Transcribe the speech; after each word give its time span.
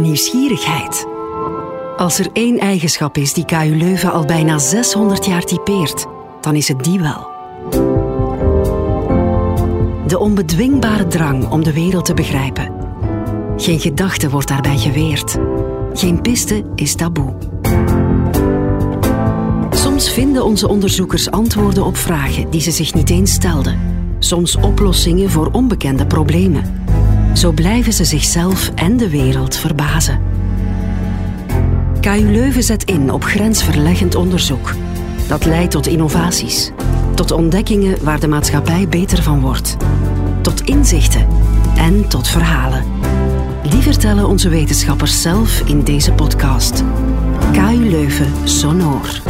nieuwsgierigheid. 0.00 1.06
Als 1.96 2.18
er 2.18 2.28
één 2.32 2.58
eigenschap 2.58 3.16
is 3.16 3.32
die 3.32 3.44
KU 3.44 3.76
Leuven 3.76 4.12
al 4.12 4.24
bijna 4.24 4.58
600 4.58 5.26
jaar 5.26 5.44
typeert, 5.44 6.06
dan 6.40 6.54
is 6.54 6.68
het 6.68 6.84
die 6.84 7.00
wel. 7.00 7.28
De 10.06 10.18
onbedwingbare 10.18 11.06
drang 11.06 11.50
om 11.50 11.64
de 11.64 11.72
wereld 11.72 12.04
te 12.04 12.14
begrijpen. 12.14 12.72
Geen 13.56 13.80
gedachte 13.80 14.30
wordt 14.30 14.48
daarbij 14.48 14.78
geweerd. 14.78 15.38
Geen 15.92 16.20
piste 16.20 16.64
is 16.74 16.94
taboe. 16.94 17.34
Soms 19.70 20.10
vinden 20.10 20.44
onze 20.44 20.68
onderzoekers 20.68 21.30
antwoorden 21.30 21.84
op 21.84 21.96
vragen 21.96 22.50
die 22.50 22.60
ze 22.60 22.70
zich 22.70 22.94
niet 22.94 23.10
eens 23.10 23.32
stelden. 23.32 23.78
Soms 24.18 24.56
oplossingen 24.56 25.30
voor 25.30 25.48
onbekende 25.52 26.06
problemen. 26.06 26.79
Zo 27.34 27.52
blijven 27.52 27.92
ze 27.92 28.04
zichzelf 28.04 28.70
en 28.74 28.96
de 28.96 29.10
wereld 29.10 29.56
verbazen. 29.56 30.20
KU 32.00 32.30
Leuven 32.30 32.62
zet 32.62 32.84
in 32.84 33.12
op 33.12 33.24
grensverleggend 33.24 34.14
onderzoek. 34.14 34.74
Dat 35.28 35.44
leidt 35.44 35.70
tot 35.70 35.86
innovaties, 35.86 36.70
tot 37.14 37.30
ontdekkingen 37.30 38.04
waar 38.04 38.20
de 38.20 38.28
maatschappij 38.28 38.88
beter 38.88 39.22
van 39.22 39.40
wordt, 39.40 39.76
tot 40.40 40.60
inzichten 40.60 41.26
en 41.76 42.08
tot 42.08 42.28
verhalen. 42.28 42.84
Die 43.70 43.82
vertellen 43.82 44.26
onze 44.26 44.48
wetenschappers 44.48 45.22
zelf 45.22 45.60
in 45.60 45.84
deze 45.84 46.12
podcast. 46.12 46.84
KU 47.52 47.90
Leuven 47.90 48.32
Sonor. 48.44 49.20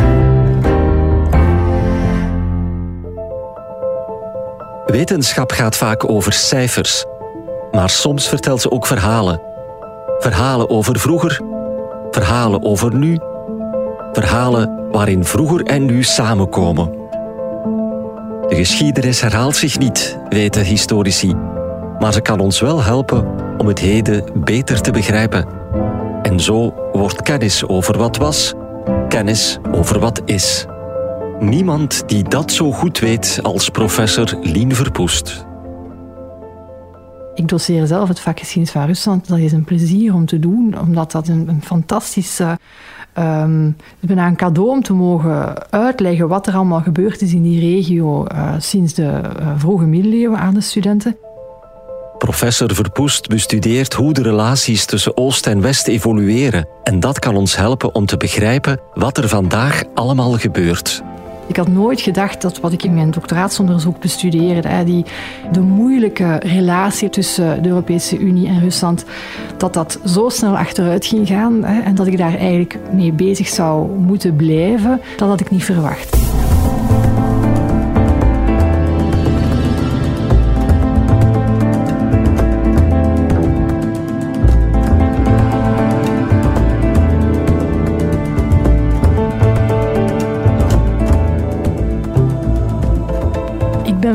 Wetenschap 4.87 5.52
gaat 5.52 5.76
vaak 5.76 6.10
over 6.10 6.32
cijfers, 6.32 7.04
maar 7.73 7.91
soms 7.91 8.29
vertelt 8.29 8.60
ze 8.60 8.71
ook 8.71 8.87
verhalen. 8.87 9.40
Verhalen 10.18 10.71
over 10.71 10.99
vroeger, 10.99 11.40
verhalen 12.10 12.65
over 12.65 12.95
nu, 12.95 13.18
verhalen 14.12 14.88
waarin 14.90 15.24
vroeger 15.24 15.65
en 15.65 15.85
nu 15.85 16.02
samenkomen. 16.02 16.99
De 18.49 18.57
geschiedenis 18.57 19.21
herhaalt 19.21 19.57
zich 19.57 19.79
niet, 19.79 20.18
weten 20.29 20.65
historici, 20.65 21.35
maar 21.99 22.12
ze 22.12 22.21
kan 22.21 22.40
ons 22.40 22.60
wel 22.60 22.82
helpen 22.82 23.27
om 23.59 23.66
het 23.66 23.79
heden 23.79 24.24
beter 24.34 24.80
te 24.80 24.90
begrijpen. 24.90 25.46
En 26.23 26.40
zo 26.40 26.74
wordt 26.93 27.23
kennis 27.23 27.66
over 27.66 27.99
wat 27.99 28.16
was, 28.16 28.55
kennis 29.09 29.59
over 29.73 29.99
wat 29.99 30.23
is. 30.24 30.66
Niemand 31.38 32.09
die 32.09 32.29
dat 32.29 32.52
zo 32.52 32.73
goed 32.73 32.99
weet 32.99 33.38
als 33.43 33.68
professor 33.68 34.38
Lien 34.43 34.74
Verpoest. 34.74 35.49
Ik 37.41 37.49
doseer 37.49 37.87
zelf 37.87 38.09
het 38.09 38.21
vak 38.21 38.38
geschiedenis 38.38 38.71
van 38.71 38.87
Rusland. 38.87 39.29
Dat 39.29 39.38
is 39.38 39.52
een 39.52 39.65
plezier 39.65 40.15
om 40.15 40.27
te 40.27 40.38
doen, 40.38 40.80
omdat 40.80 41.13
dat 41.13 41.29
een, 41.29 41.49
een 41.49 41.63
fantastische... 41.63 42.59
Um, 43.19 43.77
bijna 44.01 44.27
een 44.27 44.37
cadeau 44.37 44.71
om 44.71 44.83
te 44.83 44.93
mogen 44.93 45.71
uitleggen 45.71 46.29
wat 46.29 46.46
er 46.46 46.55
allemaal 46.55 46.80
gebeurd 46.80 47.23
is 47.23 47.33
in 47.33 47.43
die 47.43 47.61
regio 47.61 48.27
uh, 48.33 48.52
sinds 48.59 48.95
de 48.95 49.02
uh, 49.02 49.49
vroege 49.57 49.85
middeleeuwen 49.85 50.38
aan 50.38 50.55
de 50.55 50.61
studenten. 50.61 51.16
Professor 52.18 52.74
Verpoest 52.74 53.29
bestudeert 53.29 53.95
hoe 53.95 54.13
de 54.13 54.23
relaties 54.23 54.85
tussen 54.85 55.16
Oost 55.16 55.46
en 55.46 55.61
West 55.61 55.88
evolueren. 55.88 56.68
En 56.83 57.01
dat 57.01 57.18
kan 57.18 57.37
ons 57.37 57.57
helpen 57.57 57.95
om 57.95 58.07
te 58.07 58.16
begrijpen 58.16 58.80
wat 58.95 59.18
er 59.18 59.29
vandaag 59.29 59.83
allemaal 59.95 60.33
gebeurt. 60.33 61.02
Ik 61.51 61.56
had 61.56 61.68
nooit 61.68 62.01
gedacht 62.01 62.43
dat 62.43 62.60
wat 62.60 62.73
ik 62.73 62.82
in 62.82 62.95
mijn 62.95 63.10
doctoraatsonderzoek 63.10 64.00
bestudeerde, 64.00 64.84
die, 64.84 65.04
de 65.53 65.60
moeilijke 65.60 66.37
relatie 66.37 67.09
tussen 67.09 67.62
de 67.62 67.69
Europese 67.69 68.19
Unie 68.19 68.48
en 68.48 68.60
Rusland, 68.60 69.04
dat 69.56 69.75
dat 69.75 70.00
zo 70.04 70.28
snel 70.28 70.56
achteruit 70.56 71.06
ging 71.06 71.26
gaan 71.26 71.65
en 71.65 71.94
dat 71.94 72.06
ik 72.06 72.19
daar 72.19 72.34
eigenlijk 72.34 72.78
mee 72.93 73.12
bezig 73.12 73.49
zou 73.49 73.99
moeten 73.99 74.37
blijven, 74.37 75.00
dat 75.16 75.28
had 75.28 75.41
ik 75.41 75.50
niet 75.50 75.65
verwacht. 75.65 76.16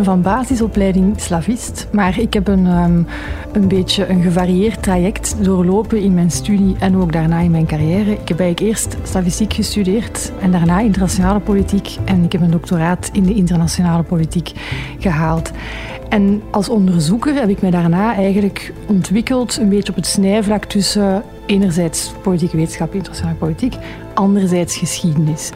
Van 0.03 0.21
basisopleiding 0.21 1.19
slavist, 1.19 1.87
maar 1.91 2.19
ik 2.19 2.33
heb 2.33 2.47
een, 2.47 2.65
um, 2.65 3.07
een 3.51 3.67
beetje 3.67 4.07
een 4.07 4.21
gevarieerd 4.21 4.83
traject 4.83 5.35
doorlopen 5.43 6.01
in 6.01 6.13
mijn 6.13 6.31
studie 6.31 6.75
en 6.79 6.97
ook 6.97 7.11
daarna 7.11 7.39
in 7.39 7.51
mijn 7.51 7.65
carrière. 7.65 8.11
Ik 8.11 8.27
heb 8.27 8.39
eigenlijk 8.39 8.59
eerst 8.59 8.97
slavistiek 9.03 9.53
gestudeerd 9.53 10.31
en 10.41 10.51
daarna 10.51 10.79
internationale 10.79 11.39
politiek 11.39 11.97
en 12.05 12.23
ik 12.23 12.31
heb 12.31 12.41
een 12.41 12.51
doctoraat 12.51 13.09
in 13.13 13.23
de 13.23 13.33
internationale 13.33 14.03
politiek 14.03 14.51
gehaald. 14.99 15.51
En 16.09 16.41
als 16.51 16.69
onderzoeker 16.69 17.33
heb 17.33 17.49
ik 17.49 17.61
mij 17.61 17.71
daarna 17.71 18.15
eigenlijk 18.15 18.73
ontwikkeld 18.87 19.57
een 19.57 19.69
beetje 19.69 19.89
op 19.89 19.95
het 19.95 20.07
snijvlak 20.07 20.65
tussen 20.65 21.23
enerzijds 21.45 22.13
politieke 22.21 22.57
wetenschap, 22.57 22.93
internationale 22.93 23.37
politiek, 23.37 23.75
anderzijds 24.13 24.77
geschiedenis. 24.77 25.51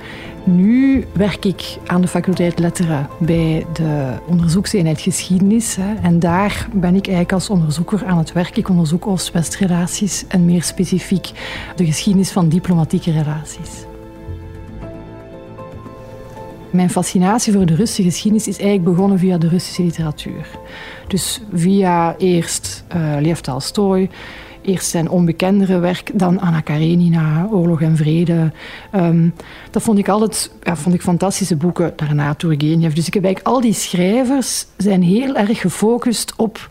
Nu 0.56 1.06
werk 1.12 1.46
ik 1.46 1.78
aan 1.86 2.02
de 2.02 2.08
faculteit 2.08 2.60
Letteren 2.60 3.10
bij 3.20 3.66
de 3.74 4.14
onderzoekseenheid 4.28 5.02
geschiedenis. 5.02 5.78
En 6.02 6.20
daar 6.20 6.68
ben 6.74 6.96
ik 6.96 7.06
eigenlijk 7.06 7.32
als 7.32 7.50
onderzoeker 7.50 8.06
aan 8.06 8.18
het 8.18 8.32
werk. 8.32 8.58
Ik 8.58 8.70
onderzoek 8.70 9.08
Oost-West-relaties 9.08 10.26
en 10.28 10.46
meer 10.46 10.64
specifiek 10.64 11.32
de 11.76 11.86
geschiedenis 11.86 12.32
van 12.32 12.50
diplomatieke 12.50 13.12
relaties. 13.12 13.70
Mijn 16.70 16.90
fascinatie 16.90 17.54
voor 17.54 17.66
de 17.66 17.76
Russische 17.76 18.04
geschiedenis 18.04 18.48
is 18.48 18.58
eigenlijk 18.60 18.90
begonnen 18.90 19.20
via 19.20 19.38
de 19.38 19.48
Russische 19.48 19.84
literatuur. 19.84 20.48
Dus 21.08 21.42
via 21.54 22.16
eerst 22.18 22.84
uh, 22.96 23.16
Lev 23.20 23.40
Tolstoy, 23.40 24.10
Eerst 24.62 24.90
zijn 24.90 25.10
onbekendere 25.10 25.80
werk, 25.80 26.12
dan 26.14 26.40
Anna 26.40 26.62
Karenina, 26.62 27.48
Oorlog 27.52 27.82
en 27.82 27.98
Vrede. 27.98 28.52
Um, 28.96 29.34
dat 29.72 29.82
vond 29.82 29.98
ik 29.98 30.10
altijd 30.10 30.52
ja, 30.64 30.76
vond 30.76 30.96
ik 30.96 31.02
fantastische 31.02 31.56
boeken. 31.56 31.94
Daarna 31.96 32.34
Turgenev. 32.34 32.94
Dus 32.94 33.08
ik 33.08 33.14
heb 33.14 33.24
eigenlijk 33.24 33.56
al 33.56 33.62
die 33.62 33.74
schrijvers 33.74 34.66
zijn 34.78 35.04
heel 35.04 35.36
erg 35.36 35.60
gefocust 35.60 36.34
op 36.36 36.70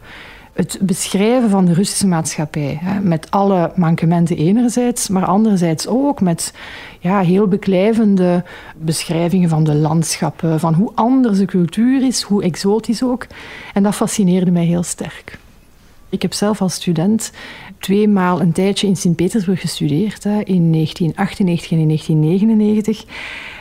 het 0.58 0.78
beschrijven 0.82 1.50
van 1.50 1.64
de 1.64 1.72
Russische 1.72 2.06
maatschappij. 2.06 2.78
Hè, 2.80 3.00
met 3.00 3.30
alle 3.30 3.72
mankementen 3.74 4.36
enerzijds, 4.36 5.08
maar 5.08 5.24
anderzijds 5.24 5.86
ook 5.86 6.20
met 6.20 6.52
ja, 6.98 7.20
heel 7.20 7.46
beklijvende 7.46 8.44
beschrijvingen 8.76 9.48
van 9.48 9.64
de 9.64 9.74
landschappen, 9.74 10.60
van 10.60 10.74
hoe 10.74 10.90
anders 10.94 11.38
de 11.38 11.44
cultuur 11.44 12.06
is, 12.06 12.22
hoe 12.22 12.42
exotisch 12.42 13.02
ook. 13.02 13.26
En 13.74 13.82
dat 13.82 13.94
fascineerde 13.94 14.50
mij 14.50 14.64
heel 14.64 14.82
sterk. 14.82 15.38
Ik 16.08 16.22
heb 16.22 16.32
zelf 16.32 16.60
als 16.60 16.74
student 16.74 17.32
tweemaal 17.78 18.40
een 18.40 18.52
tijdje 18.52 18.86
in 18.86 18.96
Sint-Petersburg 18.96 19.60
gestudeerd, 19.60 20.24
hè, 20.24 20.40
in 20.40 20.70
1998 20.70 21.70
en 21.70 21.78
in 21.78 21.86
1999. 21.86 23.04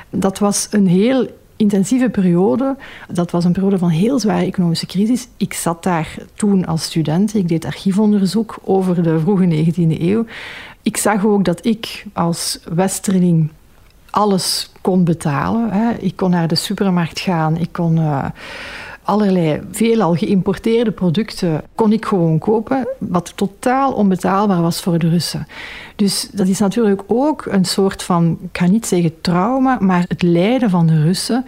Dat 0.10 0.40
was 0.40 0.68
een 0.72 0.88
heel 0.88 1.28
intensieve 1.56 2.10
periode. 2.10 2.76
Dat 3.12 3.32
was 3.32 3.46
een 3.46 3.52
periode 3.52 3.78
van 3.78 3.90
heel 3.90 4.20
zware 4.20 4.46
economische 4.46 4.86
crisis. 4.86 5.28
Ik 5.38 5.54
zat 5.54 5.84
daar 5.84 6.16
toen 6.34 6.66
als 6.66 6.84
student. 6.84 7.36
Ik 7.36 7.48
deed 7.48 7.66
archiefonderzoek 7.66 8.58
over 8.64 9.04
de 9.04 9.20
vroege 9.20 9.66
19e 9.66 10.02
eeuw. 10.02 10.26
Ik 10.82 10.98
zag 10.98 11.26
ook 11.26 11.46
dat 11.46 11.66
ik 11.66 12.06
als 12.14 12.60
westerling 12.74 13.52
alles 14.10 14.72
kon 14.82 15.04
betalen. 15.04 15.72
Ik 16.00 16.16
kon 16.16 16.30
naar 16.30 16.48
de 16.48 16.56
supermarkt 16.56 17.20
gaan. 17.20 17.58
Ik 17.58 17.70
kon... 17.72 18.00
Allerlei 19.08 19.62
veelal 19.72 20.16
geïmporteerde 20.16 20.92
producten 20.92 21.62
kon 21.76 21.92
ik 21.92 22.06
gewoon 22.06 22.40
kopen, 22.40 22.88
wat 23.00 23.34
totaal 23.36 23.94
onbetaalbaar 23.94 24.62
was 24.62 24.82
voor 24.82 24.98
de 24.98 25.10
Russen. 25.10 25.48
Dus 25.96 26.30
dat 26.32 26.48
is 26.48 26.60
natuurlijk 26.60 27.02
ook 27.08 27.46
een 27.46 27.66
soort 27.66 28.04
van, 28.04 28.38
ik 28.52 28.58
ga 28.58 28.68
niet 28.68 28.86
zeggen 28.86 29.22
trauma, 29.22 29.78
maar 29.80 30.06
het 30.08 30.22
lijden 30.22 30.70
van 30.70 30.88
de 30.88 31.02
Russen 31.02 31.46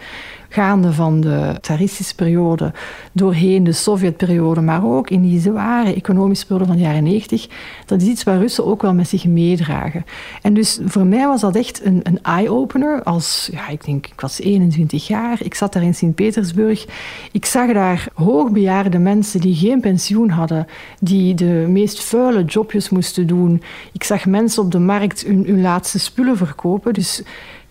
gaande 0.50 0.94
van 0.94 1.22
de 1.22 1.56
tsaristische 1.62 2.16
periode, 2.16 2.72
doorheen 3.12 3.64
de 3.64 3.72
Sovjetperiode, 3.72 4.62
maar 4.62 4.86
ook 4.86 5.10
in 5.10 5.22
die 5.22 5.40
zware 5.40 5.94
economische 5.94 6.46
periode 6.46 6.68
van 6.68 6.76
de 6.76 6.84
jaren 6.84 7.04
90, 7.04 7.48
dat 7.86 8.02
is 8.02 8.08
iets 8.08 8.24
waar 8.24 8.40
Russen 8.40 8.66
ook 8.66 8.82
wel 8.82 8.94
met 8.94 9.08
zich 9.08 9.26
meedragen. 9.26 10.06
En 10.42 10.54
dus 10.54 10.80
voor 10.86 11.06
mij 11.06 11.28
was 11.28 11.42
dat 11.42 11.56
echt 11.56 11.86
een, 11.86 12.00
een 12.04 12.24
eye-opener. 12.24 13.04
Als, 13.04 13.50
ja, 13.52 13.68
ik 13.68 13.86
denk, 13.86 14.08
ik 14.08 14.22
was 14.22 14.40
21 14.40 15.08
jaar, 15.08 15.38
ik 15.44 15.54
zat 15.54 15.74
daar 15.74 15.84
in 15.84 15.96
Sint-Petersburg. 15.96 16.86
Ik 17.32 17.46
zag 17.46 17.74
daar 17.74 18.08
hoogbejaarde 18.14 19.00
mensen 19.00 19.42
die 19.42 19.56
geen 19.56 19.80
pensioen 19.80 20.30
hadden, 20.30 20.68
die 21.00 21.34
de 21.34 21.66
meest 21.68 22.04
vuile 22.04 22.44
jobjes 22.44 22.90
moesten 22.90 23.28
doen. 23.28 23.62
Ik 23.92 24.04
zag 24.04 24.26
mensen 24.26 24.64
op 24.64 24.72
de 24.72 24.80
markt 24.80 25.24
hun, 25.26 25.44
hun 25.46 25.62
laatste 25.62 26.00
spullen 26.00 26.38
verkopen. 26.38 26.94
Dus 26.94 27.24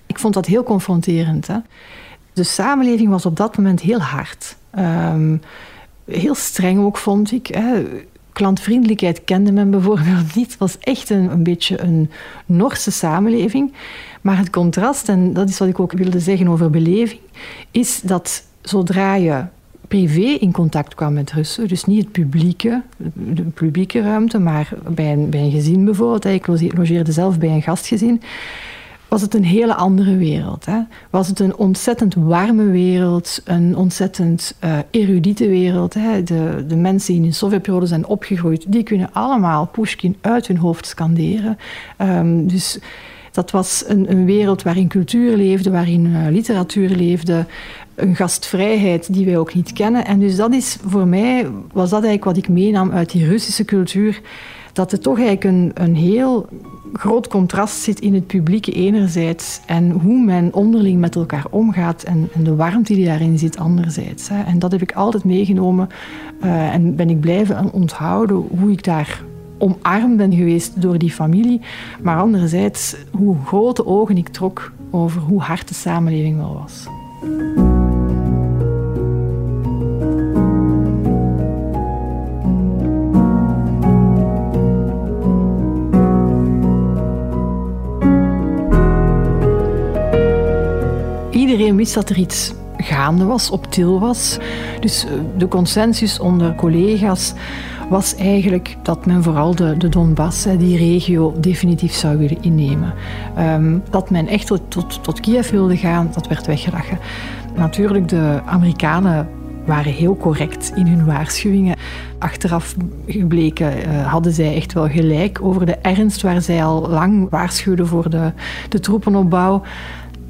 ik 0.07 0.19
vond 0.19 0.35
dat 0.35 0.47
heel 0.47 0.63
confronterend. 0.63 1.47
Hè? 1.47 1.57
De 2.39 2.45
samenleving 2.45 3.09
was 3.09 3.27
op 3.27 3.37
dat 3.37 3.57
moment 3.57 3.81
heel 3.81 4.01
hard. 4.01 4.57
Um, 4.79 5.41
heel 6.05 6.35
streng 6.35 6.81
ook, 6.81 6.97
vond 6.97 7.33
ik. 7.33 7.59
Klantvriendelijkheid 8.33 9.25
kende 9.25 9.53
men 9.53 9.71
bijvoorbeeld 9.71 10.35
niet. 10.37 10.51
Het 10.51 10.59
was 10.59 10.79
echt 10.81 11.11
een, 11.11 11.31
een 11.31 11.43
beetje 11.43 11.81
een 11.81 12.11
Norse 12.47 12.91
samenleving. 12.91 13.73
Maar 14.21 14.39
het 14.39 14.51
contrast, 14.51 15.09
en 15.09 15.33
dat 15.33 15.49
is 15.49 15.59
wat 15.59 15.69
ik 15.69 15.81
ook 15.81 15.93
wilde 15.93 16.21
zeggen 16.21 16.49
over 16.49 16.71
beleving, 16.71 17.21
is 17.71 18.01
dat 18.01 18.45
zodra 18.61 19.15
je 19.15 19.45
privé 19.89 20.37
in 20.41 20.53
contact 20.53 20.95
kwam 20.95 21.13
met 21.13 21.33
Russen, 21.33 21.69
dus 21.69 21.85
niet 21.85 22.03
het 22.03 22.13
publieke, 22.13 22.83
de 23.15 23.43
publieke 23.43 24.01
ruimte, 24.01 24.39
maar 24.39 24.73
bij 24.89 25.13
een, 25.13 25.31
bij 25.31 25.41
een 25.41 25.51
gezin 25.51 25.85
bijvoorbeeld, 25.85 26.25
ik 26.25 26.47
logeerde 26.77 27.13
zelf 27.13 27.39
bij 27.39 27.49
een 27.49 27.63
gastgezin, 27.63 28.23
was 29.09 29.23
het 29.23 29.35
een 29.35 29.45
hele 29.45 29.75
andere 29.75 30.17
wereld. 30.17 30.67
Hè? 30.67 30.81
Was 31.11 31.29
het 31.29 31.41
een 31.41 31.57
ontzettend 31.57 32.15
warme 32.15 32.65
wereld, 32.65 33.41
een 33.45 33.77
ontzettend 33.77 34.55
uh, 34.65 34.79
erudite 34.91 35.49
wereld. 35.49 35.95
Hè? 35.95 36.23
De, 36.23 36.65
de 36.69 36.77
mensen 36.77 37.13
die 37.13 37.23
in 37.23 37.29
de 37.29 37.35
Sovjetperiode 37.35 37.87
zijn 37.87 38.07
opgegroeid, 38.07 38.65
die 38.73 38.83
kunnen 38.83 39.13
allemaal 39.13 39.67
Pushkin 39.67 40.17
uit 40.21 40.47
hun 40.47 40.57
hoofd 40.57 40.87
scanderen. 40.87 41.59
Um, 41.99 42.49
dus 42.49 42.79
dat 43.33 43.51
was 43.51 43.85
een, 43.87 44.11
een, 44.11 44.25
wereld 44.25 44.63
waarin 44.63 44.89
cultuur 44.89 45.37
leefde, 45.37 45.71
waarin 45.71 46.07
uh, 46.07 46.27
literatuur 46.31 46.89
leefde, 46.89 47.47
een 47.95 48.17
gastvrijheid 48.17 49.13
die 49.13 49.27
wij 49.27 49.39
ook 49.39 49.55
niet 49.55 49.73
kennen. 49.73 50.05
En 50.05 50.19
dus 50.19 50.37
dat 50.37 50.53
is 50.53 50.79
voor 50.87 51.07
mij, 51.07 51.47
was 51.73 51.91
dat 51.91 52.05
eigenlijk 52.05 52.25
wat 52.25 52.37
ik 52.37 52.49
meenam 52.49 52.91
uit 52.91 53.11
die 53.11 53.27
Russische 53.27 53.65
cultuur, 53.65 54.21
dat 54.79 54.93
er 54.93 55.01
toch 55.01 55.19
eigenlijk 55.19 55.45
een, 55.45 55.71
een 55.75 55.97
heel 55.97 56.47
groot 56.93 57.29
contrast 57.29 57.83
zit 57.83 58.01
in 58.01 58.15
het 58.15 58.27
publieke 58.27 58.73
enerzijds 58.73 59.61
en 59.67 59.91
hoe 59.91 60.25
men 60.25 60.55
onderling 60.55 61.01
met 61.01 61.15
elkaar 61.15 61.45
omgaat 61.51 62.03
en, 62.03 62.29
en 62.35 62.45
de 62.45 62.55
warmte 62.55 62.95
die 62.95 63.05
daarin 63.05 63.39
zit 63.39 63.59
anderzijds. 63.59 64.29
Hè. 64.29 64.43
En 64.43 64.59
dat 64.59 64.73
heb 64.73 64.83
ik 64.83 64.93
altijd 64.93 65.25
meegenomen 65.25 65.89
uh, 66.45 66.75
en 66.75 66.97
ben 66.97 67.11
ik 67.11 67.21
blijven 67.21 67.73
onthouden 67.73 68.47
hoe 68.59 68.71
ik 68.71 68.85
daar 68.85 69.23
omarmd 69.59 70.17
ben 70.17 70.33
geweest 70.33 70.83
door 70.83 70.99
die 70.99 71.13
familie, 71.13 71.61
maar 72.03 72.19
anderzijds 72.19 72.97
hoe 73.11 73.37
grote 73.45 73.87
ogen 73.87 74.17
ik 74.17 74.29
trok 74.29 74.73
over 74.91 75.21
hoe 75.21 75.41
hard 75.41 75.69
de 75.69 75.75
samenleving 75.75 76.37
wel 76.37 76.63
was. 76.63 76.87
Iedereen 91.49 91.77
wist 91.77 91.95
dat 91.95 92.11
er 92.11 92.17
iets 92.17 92.53
gaande 92.77 93.25
was, 93.25 93.51
op 93.51 93.67
til 93.67 94.01
was. 94.01 94.39
Dus 94.81 95.05
eh, 95.05 95.11
de 95.37 95.49
consensus 95.49 96.19
onder 96.19 96.55
collega's 96.55 97.33
was 97.89 98.15
eigenlijk 98.15 98.77
dat 98.83 99.07
men 99.07 99.23
vooral 99.23 99.55
de, 99.55 99.77
de 99.77 99.89
Donbass, 99.89 100.43
die 100.59 100.77
regio, 100.77 101.35
definitief 101.41 101.93
zou 101.93 102.19
willen 102.19 102.43
innemen. 102.43 102.95
Um, 103.39 103.83
dat 103.91 104.11
men 104.11 104.27
echt 104.27 104.47
tot, 104.47 104.71
tot, 105.03 105.21
Kiev 105.21 105.51
wilde 105.51 105.77
gaan, 105.77 106.11
dat 106.13 106.29
werd 106.29 106.47
weggelachen. 106.47 106.99
Natuurlijk, 107.57 108.09
de 108.09 108.41
Amerikanen 108.45 109.29
waren 109.65 109.93
heel 109.93 110.17
correct 110.17 110.73
in 110.75 110.87
hun 110.87 111.05
waarschuwingen. 111.05 111.77
Achteraf 112.19 112.75
gebleken 113.07 113.73
uh, 113.77 114.07
hadden 114.07 114.33
zij 114.33 114.55
echt 114.55 114.73
wel 114.73 114.89
gelijk 114.89 115.39
over 115.43 115.67
de 115.67 115.77
ernst 115.77 116.23
waar 116.23 116.43
zij 116.43 116.65
al 116.65 116.89
lang 116.89 117.31
waarschuwden 117.31 117.87
voor 117.87 118.11
de, 118.11 118.33
de 118.69 118.81
troepenopbouw. 118.81 119.63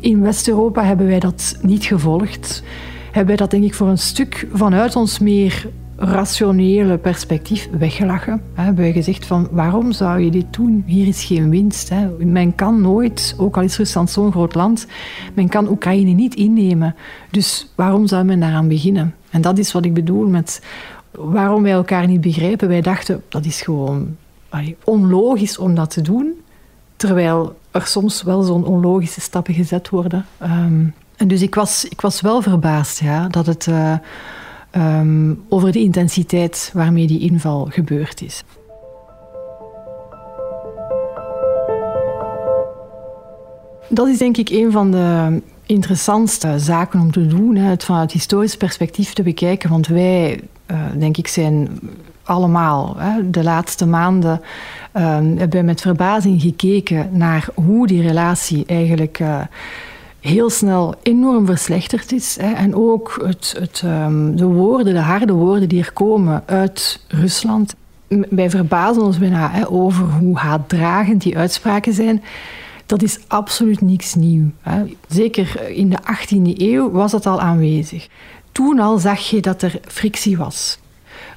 In 0.01 0.21
West-Europa 0.21 0.85
hebben 0.85 1.07
wij 1.07 1.19
dat 1.19 1.59
niet 1.63 1.85
gevolgd. 1.85 2.63
Hebben 3.05 3.27
wij 3.27 3.37
dat 3.37 3.51
denk 3.51 3.65
ik 3.65 3.75
voor 3.75 3.89
een 3.89 3.99
stuk 3.99 4.49
vanuit 4.53 4.97
ons 4.97 5.19
meer 5.19 5.69
rationele 5.97 6.99
perspectief 6.99 7.69
weggelachen. 7.79 8.43
We 8.55 8.61
hebben 8.61 8.83
wij 8.83 8.93
gezegd 8.93 9.27
van 9.27 9.49
waarom 9.51 9.93
zou 9.93 10.21
je 10.21 10.31
dit 10.31 10.47
doen? 10.51 10.83
Hier 10.87 11.07
is 11.07 11.25
geen 11.25 11.51
winst. 11.51 11.93
Men 12.19 12.55
kan 12.55 12.81
nooit, 12.81 13.35
ook 13.39 13.57
al 13.57 13.63
is 13.63 13.77
Rusland 13.77 14.11
zo'n 14.11 14.33
groot 14.33 14.55
land, 14.55 14.87
men 15.35 15.49
kan 15.49 15.69
Oekraïne 15.69 16.11
niet 16.11 16.35
innemen. 16.35 16.95
Dus 17.31 17.73
waarom 17.75 18.07
zou 18.07 18.25
men 18.25 18.41
daaraan 18.41 18.69
beginnen? 18.69 19.15
En 19.31 19.41
dat 19.41 19.59
is 19.59 19.73
wat 19.73 19.85
ik 19.85 19.95
bedoel 19.95 20.27
met 20.27 20.63
waarom 21.11 21.63
wij 21.63 21.73
elkaar 21.73 22.07
niet 22.07 22.21
begrijpen. 22.21 22.69
Wij 22.69 22.81
dachten 22.81 23.23
dat 23.29 23.45
is 23.45 23.63
gewoon 23.63 24.17
onlogisch 24.85 25.59
om 25.59 25.75
dat 25.75 25.91
te 25.91 26.01
doen. 26.01 26.33
Terwijl 26.97 27.57
soms 27.87 28.23
wel 28.23 28.43
zo'n 28.43 28.65
onlogische 28.65 29.21
stappen 29.21 29.55
gezet 29.55 29.89
worden. 29.89 30.27
Um, 30.43 30.95
en 31.17 31.29
dus 31.29 31.43
ik 31.43 31.55
was, 31.55 31.85
ik 31.85 32.01
was 32.01 32.21
wel 32.21 32.43
verbaasd 32.43 33.01
ja, 33.01 33.29
dat 33.29 33.47
het 33.47 33.67
uh, 33.67 33.93
um, 34.77 35.45
over 35.49 35.73
de 35.73 35.81
intensiteit 35.81 36.71
waarmee 36.75 37.07
die 37.07 37.21
inval 37.21 37.67
gebeurd 37.71 38.23
is. 38.23 38.45
Dat 43.89 44.09
is 44.09 44.19
denk 44.19 44.37
ik 44.37 44.49
een 44.49 44.73
van 44.73 44.91
de 44.91 45.41
interessantste 45.67 46.59
zaken 46.59 47.01
om 47.01 47.13
te 47.13 47.27
doen, 47.27 47.57
het 47.57 47.85
vanuit 47.85 48.13
historisch 48.13 48.57
perspectief 48.57 49.13
te 49.13 49.23
bekijken. 49.23 49.71
Want 49.71 49.87
wij, 49.87 50.41
uh, 50.71 50.81
denk 50.99 51.17
ik, 51.17 51.29
zijn 51.29 51.81
allemaal 52.23 52.95
hè, 52.99 53.31
de 53.31 53.43
laatste 53.43 53.87
maanden 53.87 54.41
uh, 54.99 55.19
hebben 55.39 55.65
met 55.65 55.81
verbazing 55.81 56.41
gekeken 56.41 57.09
naar 57.13 57.49
hoe 57.55 57.87
die 57.87 58.03
relatie 58.03 58.65
eigenlijk 58.67 59.19
uh, 59.19 59.41
heel 60.21 60.51
snel 60.51 60.95
enorm 61.03 61.47
verslechterd 61.47 62.13
is. 62.13 62.37
Hè. 62.41 62.53
En 62.53 62.75
ook 62.75 63.21
het, 63.25 63.55
het, 63.59 63.83
um, 63.85 64.37
de 64.37 64.45
woorden, 64.45 64.95
de 64.95 65.01
harde 65.01 65.33
woorden 65.33 65.69
die 65.69 65.83
er 65.83 65.93
komen 65.93 66.43
uit 66.47 67.05
Rusland. 67.09 67.75
Wij 68.09 68.51
verbazen 68.51 69.03
ons 69.03 69.19
bijna 69.19 69.51
hè, 69.51 69.71
over 69.71 70.05
hoe 70.05 70.39
haatdragend 70.39 71.23
die 71.23 71.39
uitspraken 71.39 71.93
zijn. 71.93 72.23
Dat 72.87 73.03
is 73.03 73.19
absoluut 73.27 73.81
niks 73.81 74.15
nieuw. 74.15 74.51
Hè. 74.61 74.83
Zeker 75.09 75.69
in 75.71 75.91
de 75.91 75.99
18e 75.99 76.61
eeuw 76.61 76.91
was 76.91 77.11
dat 77.11 77.27
al 77.27 77.41
aanwezig. 77.41 78.09
Toen 78.53 78.79
al 78.79 78.99
zag 78.99 79.19
je 79.19 79.41
dat 79.41 79.63
er 79.63 79.81
frictie 79.83 80.37
was. 80.37 80.79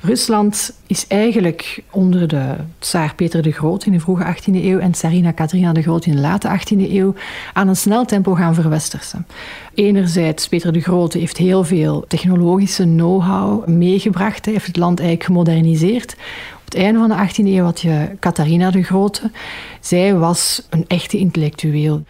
Rusland 0.01 0.73
is 0.87 1.07
eigenlijk 1.07 1.83
onder 1.91 2.27
de 2.27 2.55
tsaar 2.79 3.15
Peter 3.15 3.41
de 3.41 3.51
Groot 3.51 3.85
in 3.85 3.91
de 3.91 3.99
vroege 3.99 4.35
18e 4.35 4.53
eeuw 4.53 4.79
en 4.79 4.91
tsarina 4.91 5.31
Katrina 5.31 5.73
de 5.73 5.81
Groot 5.81 6.05
in 6.05 6.15
de 6.15 6.21
late 6.21 6.59
18e 6.59 6.91
eeuw 6.91 7.13
aan 7.53 7.67
een 7.67 7.75
snel 7.75 8.05
tempo 8.05 8.33
gaan 8.33 8.53
verwestersen. 8.53 9.27
Enerzijds, 9.73 10.47
Peter 10.47 10.73
de 10.73 10.81
Grote 10.81 11.17
heeft 11.17 11.37
heel 11.37 11.63
veel 11.63 12.05
technologische 12.07 12.83
know-how 12.83 13.67
meegebracht. 13.67 14.45
Hij 14.45 14.53
heeft 14.53 14.67
het 14.67 14.77
land 14.77 14.99
eigenlijk 14.99 15.29
gemoderniseerd. 15.29 16.15
Op 16.55 16.65
het 16.65 16.75
einde 16.75 16.99
van 16.99 17.09
de 17.09 17.27
18e 17.27 17.45
eeuw 17.45 17.63
had 17.63 17.81
je 17.81 18.09
Catharina 18.19 18.71
de 18.71 18.83
Grote. 18.83 19.31
Zij 19.79 20.15
was 20.15 20.67
een 20.69 20.85
echte 20.87 21.17
intellectueel. 21.17 22.03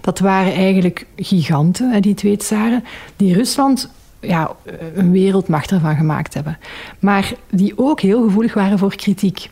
Dat 0.00 0.18
waren 0.18 0.52
eigenlijk 0.52 1.06
giganten, 1.16 2.02
die 2.02 2.14
twee 2.14 2.36
tsaren, 2.36 2.84
die 3.16 3.34
Rusland 3.34 3.90
ja, 4.20 4.50
een 4.94 5.12
wereldmacht 5.12 5.70
ervan 5.70 5.96
gemaakt 5.96 6.34
hebben. 6.34 6.58
Maar 6.98 7.32
die 7.50 7.72
ook 7.76 8.00
heel 8.00 8.22
gevoelig 8.22 8.54
waren 8.54 8.78
voor 8.78 8.96
kritiek. 8.96 9.50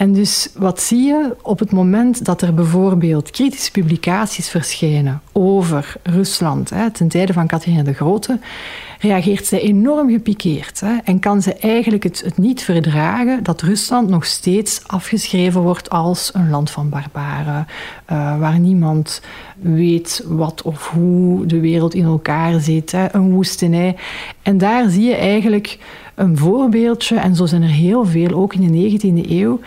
En 0.00 0.12
dus 0.12 0.48
wat 0.56 0.80
zie 0.80 1.06
je 1.06 1.36
op 1.42 1.58
het 1.58 1.72
moment 1.72 2.24
dat 2.24 2.42
er 2.42 2.54
bijvoorbeeld 2.54 3.30
kritische 3.30 3.70
publicaties 3.70 4.48
verschijnen 4.48 5.20
over 5.32 5.94
Rusland, 6.02 6.70
hè, 6.70 6.90
ten 6.90 7.08
tijde 7.08 7.32
van 7.32 7.46
Catharina 7.46 7.82
de 7.82 7.92
Grote, 7.92 8.38
reageert 8.98 9.46
zij 9.46 9.60
enorm 9.60 10.10
gepikeerd 10.10 10.80
hè, 10.80 10.96
en 11.04 11.18
kan 11.18 11.42
ze 11.42 11.54
eigenlijk 11.54 12.02
het, 12.02 12.32
niet 12.36 12.62
verdragen 12.62 13.42
dat 13.42 13.62
Rusland 13.62 14.08
nog 14.08 14.24
steeds 14.24 14.80
afgeschreven 14.86 15.60
wordt 15.60 15.90
als 15.90 16.30
een 16.34 16.50
land 16.50 16.70
van 16.70 16.88
barbaren, 16.88 17.66
uh, 18.12 18.38
waar 18.38 18.58
niemand 18.58 19.20
weet 19.58 20.24
wat 20.26 20.62
of 20.62 20.88
hoe 20.88 21.46
de 21.46 21.60
wereld 21.60 21.94
in 21.94 22.04
elkaar 22.04 22.60
zit, 22.60 22.92
hè, 22.92 23.14
een 23.14 23.30
woestenij. 23.30 23.96
En 24.42 24.58
daar 24.58 24.88
zie 24.88 25.04
je 25.04 25.14
eigenlijk 25.14 25.78
een 26.20 26.38
voorbeeldje, 26.38 27.16
en 27.16 27.34
zo 27.34 27.46
zijn 27.46 27.62
er 27.62 27.68
heel 27.68 28.04
veel, 28.04 28.30
ook 28.30 28.54
in 28.54 28.72
de 28.72 28.98
19e 28.98 29.30
eeuw, 29.30 29.60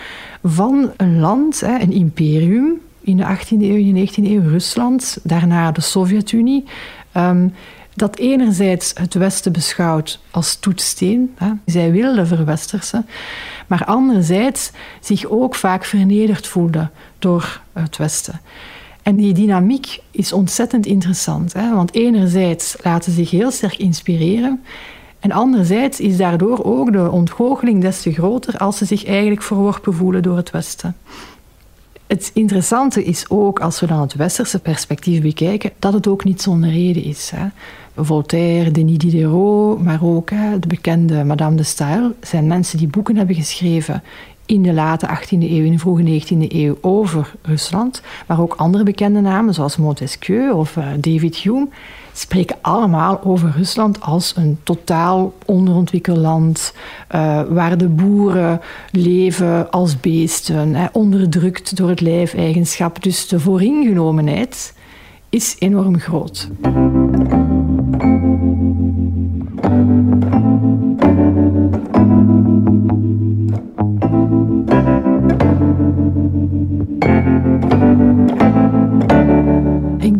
van 0.43 0.91
een 0.97 1.19
land, 1.19 1.61
een 1.61 1.91
imperium, 1.91 2.81
in 3.01 3.17
de 3.17 3.23
18e 3.23 3.49
eeuw, 3.49 3.75
in 3.75 3.93
de 3.93 4.07
19e 4.07 4.23
eeuw 4.23 4.49
Rusland, 4.49 5.17
daarna 5.23 5.71
de 5.71 5.81
Sovjet-Unie, 5.81 6.63
um, 7.17 7.53
dat 7.95 8.17
enerzijds 8.17 8.91
het 8.95 9.13
Westen 9.13 9.51
beschouwt 9.51 10.19
als 10.31 10.55
toetsteen, 10.55 11.35
zij 11.65 11.91
willen 11.91 12.27
verwestersen, 12.27 13.05
maar 13.67 13.85
anderzijds 13.85 14.71
zich 14.99 15.25
ook 15.25 15.55
vaak 15.55 15.85
vernederd 15.85 16.47
voelde 16.47 16.89
door 17.19 17.61
het 17.73 17.97
Westen. 17.97 18.41
En 19.03 19.15
die 19.15 19.33
dynamiek 19.33 19.99
is 20.11 20.33
ontzettend 20.33 20.85
interessant, 20.85 21.53
want 21.53 21.93
enerzijds 21.93 22.75
laten 22.81 23.11
ze 23.11 23.17
zich 23.17 23.31
heel 23.31 23.51
sterk 23.51 23.77
inspireren 23.77 24.63
en 25.23 25.31
anderzijds 25.31 25.99
is 25.99 26.17
daardoor 26.17 26.63
ook 26.63 26.91
de 26.91 27.11
ontgoocheling 27.11 27.81
des 27.81 28.01
te 28.01 28.13
groter 28.13 28.57
als 28.57 28.77
ze 28.77 28.85
zich 28.85 29.05
eigenlijk 29.05 29.41
verworpen 29.41 29.93
voelen 29.93 30.23
door 30.23 30.37
het 30.37 30.51
Westen. 30.51 30.95
Het 32.07 32.31
interessante 32.33 33.03
is 33.03 33.29
ook, 33.29 33.59
als 33.59 33.79
we 33.79 33.87
dan 33.87 34.01
het 34.01 34.13
westerse 34.13 34.59
perspectief 34.59 35.21
bekijken, 35.21 35.71
dat 35.79 35.93
het 35.93 36.07
ook 36.07 36.23
niet 36.23 36.41
zonder 36.41 36.69
reden 36.69 37.03
is. 37.03 37.31
Hè. 37.35 37.45
Voltaire, 37.95 38.71
Denis 38.71 38.97
Diderot, 38.97 39.83
maar 39.83 40.03
ook 40.03 40.29
de 40.59 40.67
bekende 40.67 41.23
Madame 41.23 41.55
de 41.55 41.63
Staël 41.63 42.11
zijn 42.21 42.47
mensen 42.47 42.77
die 42.77 42.87
boeken 42.87 43.15
hebben 43.15 43.35
geschreven 43.35 44.03
in 44.45 44.63
de 44.63 44.73
late 44.73 45.07
18e 45.07 45.29
eeuw, 45.29 45.63
in 45.63 45.71
de 45.71 45.79
vroege 45.79 46.21
19e 46.21 46.51
eeuw 46.51 46.77
over 46.81 47.33
Rusland. 47.41 48.01
Maar 48.27 48.41
ook 48.41 48.53
andere 48.53 48.83
bekende 48.83 49.21
namen, 49.21 49.53
zoals 49.53 49.77
Montesquieu 49.77 50.51
of 50.51 50.75
uh, 50.75 50.87
David 50.99 51.35
Hume, 51.35 51.67
spreken 52.13 52.57
allemaal 52.61 53.23
over 53.23 53.53
Rusland 53.55 54.01
als 54.01 54.33
een 54.35 54.59
totaal 54.63 55.33
onderontwikkeld 55.45 56.17
land, 56.17 56.73
uh, 57.15 57.41
waar 57.49 57.77
de 57.77 57.87
boeren 57.87 58.61
leven 58.91 59.71
als 59.71 59.99
beesten, 59.99 60.75
hè, 60.75 60.87
onderdrukt 60.91 61.75
door 61.75 61.89
het 61.89 62.01
lijfeigenschap. 62.01 63.03
Dus 63.03 63.27
de 63.27 63.39
vooringenomenheid 63.39 64.73
is 65.29 65.55
enorm 65.59 65.99
groot. 65.99 66.49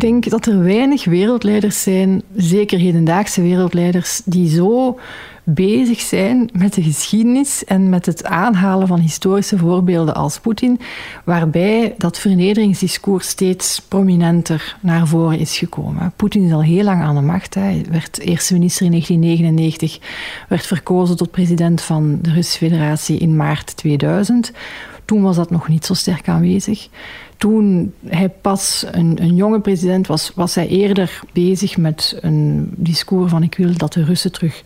Denk 0.04 0.30
dat 0.30 0.46
er 0.46 0.62
weinig 0.62 1.04
wereldleiders 1.04 1.82
zijn, 1.82 2.22
zeker 2.36 2.78
hedendaagse 2.78 3.42
wereldleiders, 3.42 4.22
die 4.24 4.48
zo 4.48 4.98
bezig 5.44 6.00
zijn 6.00 6.50
met 6.52 6.74
de 6.74 6.82
geschiedenis 6.82 7.64
en 7.64 7.88
met 7.88 8.06
het 8.06 8.24
aanhalen 8.24 8.86
van 8.86 8.98
historische 8.98 9.58
voorbeelden 9.58 10.14
als 10.14 10.38
Poetin, 10.38 10.80
waarbij 11.24 11.94
dat 11.98 12.18
vernederingsdiscours 12.18 13.28
steeds 13.28 13.80
prominenter 13.88 14.76
naar 14.80 15.06
voren 15.06 15.38
is 15.38 15.58
gekomen. 15.58 16.12
Poetin 16.16 16.44
is 16.44 16.52
al 16.52 16.62
heel 16.62 16.84
lang 16.84 17.02
aan 17.02 17.14
de 17.14 17.20
macht. 17.20 17.54
Hij 17.54 17.84
werd 17.90 18.18
eerste 18.18 18.52
minister 18.52 18.84
in 18.84 18.90
1999, 18.90 19.98
werd 20.48 20.66
verkozen 20.66 21.16
tot 21.16 21.30
president 21.30 21.82
van 21.82 22.18
de 22.22 22.30
Russische 22.30 22.58
Federatie 22.58 23.18
in 23.18 23.36
maart 23.36 23.76
2000. 23.76 24.52
Toen 25.04 25.22
was 25.22 25.36
dat 25.36 25.50
nog 25.50 25.68
niet 25.68 25.86
zo 25.86 25.94
sterk 25.94 26.28
aanwezig. 26.28 26.88
Toen 27.36 27.92
hij 28.06 28.28
pas 28.28 28.86
een, 28.90 29.22
een, 29.22 29.34
jonge 29.34 29.60
president 29.60 30.06
was, 30.06 30.32
was 30.34 30.54
hij 30.54 30.68
eerder 30.68 31.20
bezig 31.32 31.76
met 31.76 32.18
een 32.20 32.70
discours 32.76 33.30
van 33.30 33.42
ik 33.42 33.54
wil 33.54 33.76
dat 33.76 33.92
de 33.92 34.04
Russen 34.04 34.32
terug 34.32 34.62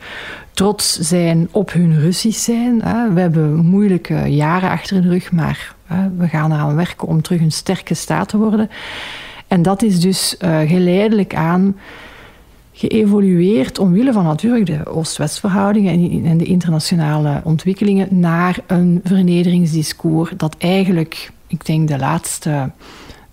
trots 0.53 0.99
zijn 0.99 1.49
op 1.51 1.73
hun 1.73 2.01
Russisch 2.01 2.45
zijn. 2.45 2.79
We 3.15 3.21
hebben 3.21 3.57
moeilijke 3.57 4.15
jaren 4.15 4.71
achter 4.71 5.03
de 5.03 5.09
rug, 5.09 5.33
maar 5.33 5.75
we 6.17 6.29
gaan 6.29 6.53
eraan 6.53 6.75
werken 6.75 7.09
om 7.09 7.23
terug 7.23 7.41
een 7.41 7.53
sterke 7.53 7.95
staat 7.95 8.29
te 8.29 8.37
worden. 8.37 8.71
En 9.47 9.63
dat 9.63 9.83
is 9.83 10.01
dus 10.01 10.37
uh, 10.41 10.61
geleidelijk 10.61 11.35
aan 11.35 11.77
geëvolueerd 12.73 13.79
omwille 13.79 14.13
van 14.13 14.25
natuurlijk 14.25 14.67
de 14.67 14.87
Oost-West-verhoudingen 14.87 16.25
en 16.25 16.39
de 16.39 16.45
internationale 16.45 17.41
ontwikkelingen 17.45 18.09
naar 18.21 18.59
een 18.67 19.01
vernederingsdiscours 19.05 20.31
dat 20.37 20.55
eigenlijk, 20.59 21.31
ik 21.49 21.67
denk 21.67 21.89
de 21.89 21.99
laatste 21.99 22.71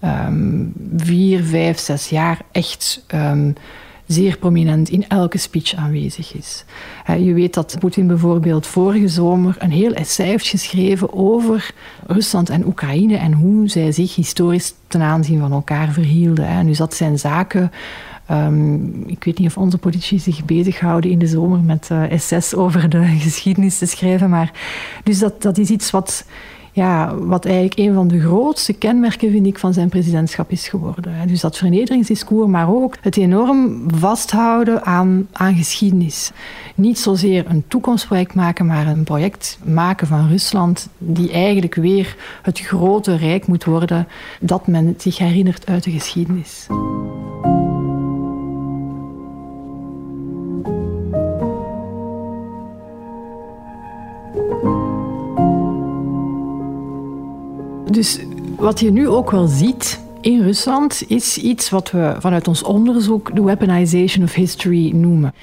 um, 0.04 0.74
vier, 0.98 1.44
vijf, 1.44 1.80
zes 1.80 2.10
jaar 2.10 2.42
echt 2.52 3.06
um, 3.14 3.56
zeer 4.06 4.38
prominent 4.38 4.90
in 4.90 5.08
elke 5.08 5.38
speech 5.38 5.76
aanwezig 5.76 6.34
is. 6.34 6.66
Je 7.20 7.34
weet 7.34 7.54
dat 7.54 7.76
Poetin 7.80 8.08
bijvoorbeeld 8.08 8.68
vorige 8.68 9.08
zomer 9.08 9.56
een 9.60 9.72
heel 9.72 9.94
essay 9.94 10.26
heeft 10.26 10.48
geschreven 10.48 11.14
over 11.14 11.72
Rusland 12.08 12.50
en 12.50 12.66
Oekraïne 12.66 13.18
en 13.18 13.34
hoe 13.34 13.70
zij 13.70 13.92
zich 13.92 14.16
historisch 14.16 14.74
ten 14.88 15.02
aanzien 15.02 15.40
van 15.40 15.52
elkaar 15.52 15.92
verhielden. 15.92 16.48
En 16.48 16.68
dus 16.68 16.78
dat 16.78 16.94
zijn 16.94 17.20
zaken 17.20 17.72
Um, 18.32 19.04
ik 19.08 19.24
weet 19.24 19.40
niet 19.40 19.48
of 19.48 19.58
onze 19.58 19.78
politici 19.78 20.20
zich 20.20 20.46
bezighouden 20.46 21.12
in 21.12 21.20
de 21.20 21.28
zomer 21.28 21.60
met 21.60 21.90
uh, 21.92 22.40
over 22.56 22.90
de 22.90 23.06
geschiedenis 23.28 23.78
te 23.78 23.86
schrijven. 23.86 24.30
Maar 24.30 24.52
dus 25.04 25.20
dat, 25.20 25.42
dat 25.42 25.58
is 25.58 25.70
iets 25.70 25.92
wat, 25.92 26.26
ja, 26.76 27.16
wat 27.16 27.46
eigenlijk 27.46 27.78
een 27.78 27.94
van 27.94 28.08
de 28.08 28.20
grootste 28.20 28.74
kenmerken, 28.74 29.32
vind 29.32 29.46
ik, 29.46 29.60
van 29.60 29.74
zijn 29.74 29.90
presidentschap 29.90 30.52
is 30.52 30.68
geworden. 30.68 31.28
Dus 31.28 31.42
dat 31.42 31.58
vernederingsdiscours, 31.58 32.50
maar 32.50 32.70
ook 32.70 32.96
het 33.02 33.18
enorm 33.18 33.84
vasthouden 33.88 34.86
aan, 34.86 35.28
aan 35.32 35.56
geschiedenis. 35.56 36.32
Niet 36.76 37.00
zozeer 37.00 37.46
een 37.48 37.64
toekomstproject 37.68 38.34
maken, 38.34 38.66
maar 38.66 38.88
een 38.88 39.04
project 39.04 39.60
maken 39.64 40.08
van 40.08 40.28
Rusland, 40.28 40.90
die 40.98 41.32
eigenlijk 41.32 41.76
weer 41.76 42.16
het 42.42 42.60
grote 42.60 43.16
rijk 43.16 43.48
moet 43.48 43.64
worden 43.64 44.08
dat 44.40 44.68
men 44.68 44.96
zich 44.98 45.18
herinnert 45.18 45.68
uit 45.68 45.84
de 45.84 45.92
geschiedenis. 45.92 46.68
Dus 58.06 58.20
wat 58.58 58.80
je 58.80 58.92
nu 58.92 59.08
ook 59.08 59.32
wel 59.32 59.48
ziet 59.48 60.00
in 60.22 60.42
Rusland 60.42 61.04
is 61.08 61.38
iets 61.38 61.70
wat 61.70 61.92
we 61.92 62.16
vanuit 62.20 62.48
ons 62.48 62.64
onderzoek 62.64 63.36
de 63.36 63.44
weaponization 63.44 64.24
of 64.24 64.34
history 64.34 64.92
noemen. 64.94 65.34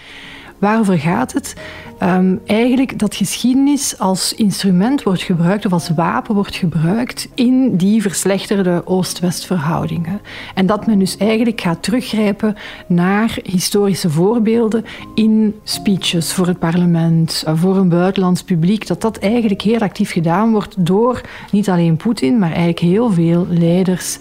Waarover 0.62 0.98
gaat 0.98 1.32
het? 1.32 1.54
Um, 2.02 2.40
eigenlijk 2.46 2.98
dat 2.98 3.14
geschiedenis 3.14 3.98
als 3.98 4.34
instrument 4.34 5.02
wordt 5.02 5.22
gebruikt 5.22 5.66
of 5.66 5.72
als 5.72 5.90
wapen 5.96 6.34
wordt 6.34 6.56
gebruikt 6.56 7.28
in 7.34 7.76
die 7.76 8.02
verslechterde 8.02 8.82
Oost-West 8.84 9.46
verhoudingen. 9.46 10.20
En 10.54 10.66
dat 10.66 10.86
men 10.86 10.98
dus 10.98 11.16
eigenlijk 11.16 11.60
gaat 11.60 11.82
teruggrijpen 11.82 12.56
naar 12.86 13.38
historische 13.42 14.10
voorbeelden 14.10 14.84
in 15.14 15.54
speeches 15.64 16.32
voor 16.32 16.46
het 16.46 16.58
parlement, 16.58 17.44
voor 17.46 17.76
een 17.76 17.88
buitenlands 17.88 18.42
publiek, 18.42 18.86
dat 18.86 19.00
dat 19.00 19.18
eigenlijk 19.18 19.62
heel 19.62 19.80
actief 19.80 20.12
gedaan 20.12 20.52
wordt 20.52 20.86
door 20.86 21.20
niet 21.50 21.68
alleen 21.70 21.96
Poetin, 21.96 22.38
maar 22.38 22.50
eigenlijk 22.50 22.78
heel 22.78 23.12
veel 23.12 23.46
leiders. 23.48 24.18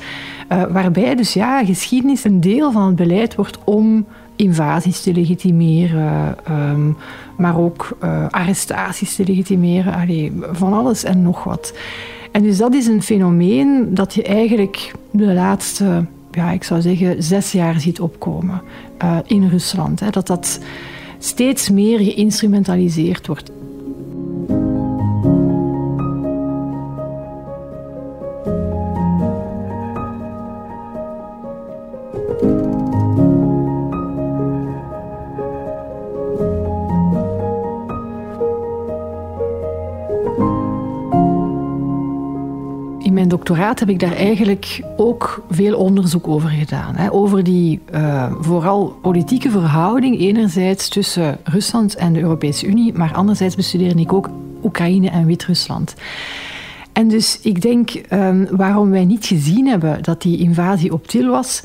Uh, 0.51 0.63
waarbij 0.63 1.15
dus 1.15 1.34
ja, 1.34 1.65
geschiedenis 1.65 2.24
een 2.24 2.39
deel 2.39 2.72
van 2.72 2.86
het 2.86 2.96
beleid 2.96 3.36
wordt 3.36 3.58
om 3.63 4.05
invasies 4.36 5.01
te 5.01 5.13
legitimeren, 5.13 6.36
um, 6.50 6.98
maar 7.38 7.58
ook 7.58 7.98
uh, 8.03 8.27
arrestaties 8.29 9.15
te 9.15 9.24
legitimeren, 9.25 10.34
van 10.51 10.74
alles 10.74 11.03
en 11.03 11.22
nog 11.22 11.43
wat. 11.43 11.74
En 12.31 12.43
dus 12.43 12.58
dat 12.58 12.74
is 12.74 12.88
een 12.88 13.01
fenomeen 13.01 13.88
dat 13.93 14.13
je 14.13 14.24
eigenlijk 14.24 14.91
de 15.12 15.34
laatste, 15.34 16.05
ja, 16.31 16.51
ik 16.51 16.63
zou 16.63 16.81
zeggen, 16.81 17.24
zes 17.24 17.51
jaar 17.51 17.79
ziet 17.79 18.00
opkomen 18.00 18.62
uh, 19.03 19.17
in 19.25 19.48
Rusland. 19.48 20.00
Hè, 20.00 20.10
dat 20.10 20.27
dat 20.27 20.60
steeds 21.20 21.70
meer 21.70 22.00
geïnstrumentaliseerd 22.00 23.27
wordt. 23.27 23.51
Doctoraat 43.51 43.79
heb 43.79 43.89
ik 43.89 44.00
daar 44.00 44.15
eigenlijk 44.15 44.81
ook 44.98 45.46
veel 45.50 45.77
onderzoek 45.77 46.27
over 46.27 46.50
gedaan. 46.50 46.96
Hè, 46.96 47.12
over 47.12 47.43
die 47.43 47.79
uh, 47.93 48.31
vooral 48.39 48.98
politieke 49.01 49.50
verhouding 49.50 50.20
enerzijds 50.20 50.89
tussen 50.89 51.38
Rusland 51.43 51.96
en 51.96 52.13
de 52.13 52.20
Europese 52.20 52.65
Unie, 52.65 52.93
maar 52.93 53.13
anderzijds 53.13 53.55
bestudeerde 53.55 54.01
ik 54.01 54.13
ook 54.13 54.29
Oekraïne 54.63 55.10
en 55.10 55.25
Wit-Rusland. 55.25 55.96
En 56.93 57.08
dus 57.08 57.39
ik 57.41 57.62
denk 57.62 57.91
um, 58.10 58.48
waarom 58.51 58.89
wij 58.89 59.05
niet 59.05 59.25
gezien 59.25 59.67
hebben 59.67 60.03
dat 60.03 60.22
die 60.22 60.38
invasie 60.38 60.93
op 60.93 61.08
til 61.08 61.29
was, 61.29 61.63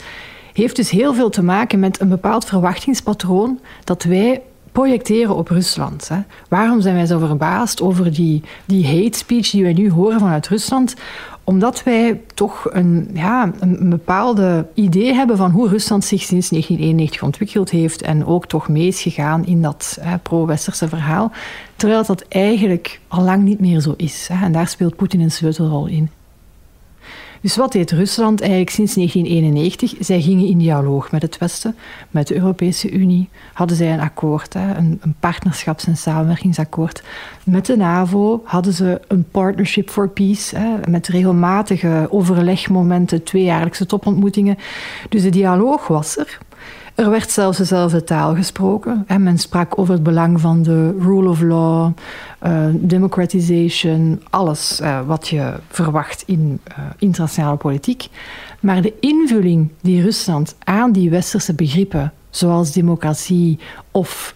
heeft 0.53 0.77
dus 0.77 0.91
heel 0.91 1.15
veel 1.15 1.31
te 1.31 1.43
maken 1.43 1.79
met 1.79 2.01
een 2.01 2.09
bepaald 2.09 2.45
verwachtingspatroon 2.45 3.61
dat 3.85 4.03
wij 4.05 4.43
projecteren 4.77 5.37
op 5.37 5.49
Rusland. 5.49 6.09
Hè. 6.09 6.19
Waarom 6.49 6.81
zijn 6.81 6.95
wij 6.95 7.07
zo 7.07 7.19
verbaasd 7.19 7.83
over 7.83 8.15
die, 8.15 8.43
die 8.65 8.87
hate 8.87 9.19
speech 9.19 9.51
die 9.51 9.63
wij 9.63 9.73
nu 9.73 9.91
horen 9.91 10.21
vanuit 10.21 10.49
Rusland? 10.49 10.95
Omdat 11.45 11.83
wij 11.83 12.21
toch 12.35 12.67
een, 12.71 13.11
ja, 13.13 13.51
een 13.61 13.91
bepaalde 13.91 14.67
idee 14.75 15.15
hebben 15.15 15.37
van 15.37 15.51
hoe 15.51 15.69
Rusland 15.69 16.05
zich 16.05 16.23
sinds 16.23 16.49
1991 16.49 17.23
ontwikkeld 17.23 17.71
heeft 17.71 18.03
en 18.03 18.27
ook 18.27 18.47
toch 18.47 18.69
mee 18.69 18.87
is 18.87 19.03
gegaan 19.03 19.47
in 19.47 19.63
dat 19.63 19.99
pro-westerse 20.23 20.89
verhaal. 20.89 21.33
Terwijl 21.77 22.05
dat 22.05 22.25
eigenlijk 22.29 23.01
al 23.09 23.23
lang 23.23 23.43
niet 23.43 23.61
meer 23.61 23.81
zo 23.81 23.95
is. 23.97 24.29
Hè. 24.33 24.45
En 24.45 24.53
daar 24.53 24.69
speelt 24.69 24.97
Poetin 24.97 25.21
een 25.21 25.31
sleutelrol 25.31 25.87
in. 25.87 26.11
Dus 27.47 27.57
wat 27.57 27.73
deed 27.73 27.91
Rusland 27.91 28.41
eigenlijk 28.41 28.71
sinds 28.71 28.95
1991? 28.95 30.07
Zij 30.07 30.21
gingen 30.21 30.47
in 30.47 30.59
dialoog 30.59 31.11
met 31.11 31.23
het 31.23 31.39
Westen, 31.39 31.77
met 32.11 32.27
de 32.27 32.35
Europese 32.35 32.91
Unie. 32.91 33.29
Hadden 33.53 33.77
zij 33.77 33.93
een 33.93 34.01
akkoord, 34.01 34.55
een, 34.55 35.15
partnerschaps- 35.21 35.87
en 35.87 35.97
samenwerkingsakkoord. 35.97 37.03
Met 37.45 37.67
de 37.67 37.77
NAVO 37.77 38.43
hadden 38.45 38.73
ze 38.73 39.01
een 39.09 39.25
Partnership 39.31 39.91
for 39.91 40.09
Peace, 40.09 40.79
met 40.89 41.09
regelmatige 41.09 42.07
overlegmomenten, 42.11 43.23
tweejaarlijkse 43.23 43.87
topontmoetingen. 43.87 44.59
Dus 45.09 45.23
de 45.23 45.31
dialoog 45.31 45.87
was 45.87 46.19
er. 46.19 46.39
Er 46.95 47.11
werd 47.11 47.31
zelfs 47.31 47.59
dezelfde 47.59 48.05
taal 48.05 48.35
gesproken. 48.35 49.05
En 49.07 49.23
men 49.23 49.39
sprak 49.39 49.79
over 49.79 49.95
het 49.95 50.03
belang 50.03 50.41
van 50.41 50.63
de 50.63 50.97
rule 51.01 51.29
of 51.29 51.41
law, 51.41 51.93
uh, 52.47 54.17
alles 54.31 54.81
uh, 54.81 55.01
wat 55.07 55.29
je 55.29 55.53
verwacht 55.69 56.23
in 56.27 56.61
uh, 56.69 56.85
internationale 56.99 57.57
politiek. 57.57 58.09
Maar 58.61 58.83
de 58.83 58.93
invulling 59.01 59.71
die 59.81 60.03
Rusland 60.03 60.57
aan 60.65 60.93
die 60.93 61.11
westerse 61.11 61.55
begrippen, 61.55 62.13
zoals 62.31 62.73
democratie 62.73 63.59
of 63.91 64.35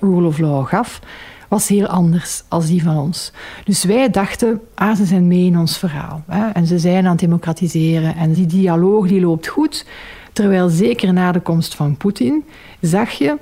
rule 0.00 0.26
of 0.26 0.38
law, 0.38 0.66
gaf, 0.66 1.00
was 1.48 1.68
heel 1.68 1.86
anders 1.86 2.44
als 2.48 2.66
die 2.66 2.82
van 2.82 2.96
ons. 2.96 3.32
Dus 3.64 3.84
wij 3.84 4.10
dachten, 4.10 4.60
ah, 4.74 4.96
ze 4.96 5.04
zijn 5.04 5.26
mee 5.26 5.46
in 5.46 5.58
ons 5.58 5.78
verhaal. 5.78 6.22
Hè, 6.26 6.48
en 6.48 6.66
ze 6.66 6.78
zijn 6.78 7.04
aan 7.04 7.10
het 7.10 7.20
democratiseren 7.20 8.16
en 8.16 8.32
die 8.32 8.46
dialoog 8.46 9.08
die 9.08 9.20
loopt 9.20 9.46
goed. 9.46 9.86
Terwijl 10.34 10.68
zeker 10.68 11.12
na 11.12 11.32
de 11.32 11.40
komst 11.40 11.74
van 11.74 11.96
Poetin 11.96 12.44
zag 12.80 13.10
je 13.10 13.36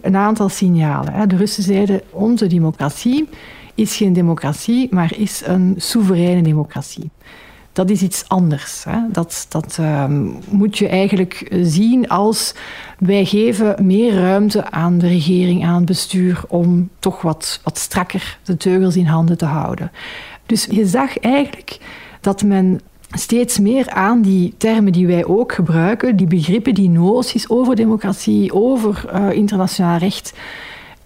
een 0.00 0.16
aantal 0.16 0.48
signalen. 0.48 1.28
De 1.28 1.36
Russen 1.36 1.62
zeiden, 1.62 2.00
onze 2.10 2.46
democratie 2.46 3.28
is 3.74 3.96
geen 3.96 4.12
democratie, 4.12 4.88
maar 4.90 5.18
is 5.18 5.42
een 5.46 5.74
soevereine 5.76 6.42
democratie 6.42 7.10
dat 7.72 7.90
is 7.90 8.02
iets 8.02 8.28
anders. 8.28 8.84
Hè. 8.84 8.98
Dat, 9.12 9.46
dat 9.48 9.76
ehm, 9.80 10.28
moet 10.48 10.78
je 10.78 10.88
eigenlijk 10.88 11.56
zien 11.62 12.08
als 12.08 12.54
wij 12.98 13.24
geven 13.24 13.86
meer 13.86 14.14
ruimte 14.14 14.70
aan 14.70 14.98
de 14.98 15.06
regering, 15.06 15.64
aan 15.64 15.74
het 15.74 15.84
bestuur, 15.84 16.42
om 16.48 16.90
toch 16.98 17.22
wat, 17.22 17.60
wat 17.64 17.78
strakker 17.78 18.38
de 18.42 18.56
teugels 18.56 18.96
in 18.96 19.06
handen 19.06 19.38
te 19.38 19.44
houden. 19.44 19.92
Dus 20.46 20.66
je 20.70 20.86
zag 20.86 21.18
eigenlijk 21.18 21.78
dat 22.20 22.42
men 22.42 22.80
steeds 23.10 23.58
meer 23.58 23.90
aan 23.90 24.22
die 24.22 24.54
termen 24.56 24.92
die 24.92 25.06
wij 25.06 25.24
ook 25.24 25.52
gebruiken, 25.52 26.16
die 26.16 26.26
begrippen, 26.26 26.74
die 26.74 26.88
noties 26.88 27.48
over 27.48 27.76
democratie, 27.76 28.54
over 28.54 29.10
uh, 29.14 29.32
internationaal 29.32 29.98
recht, 29.98 30.32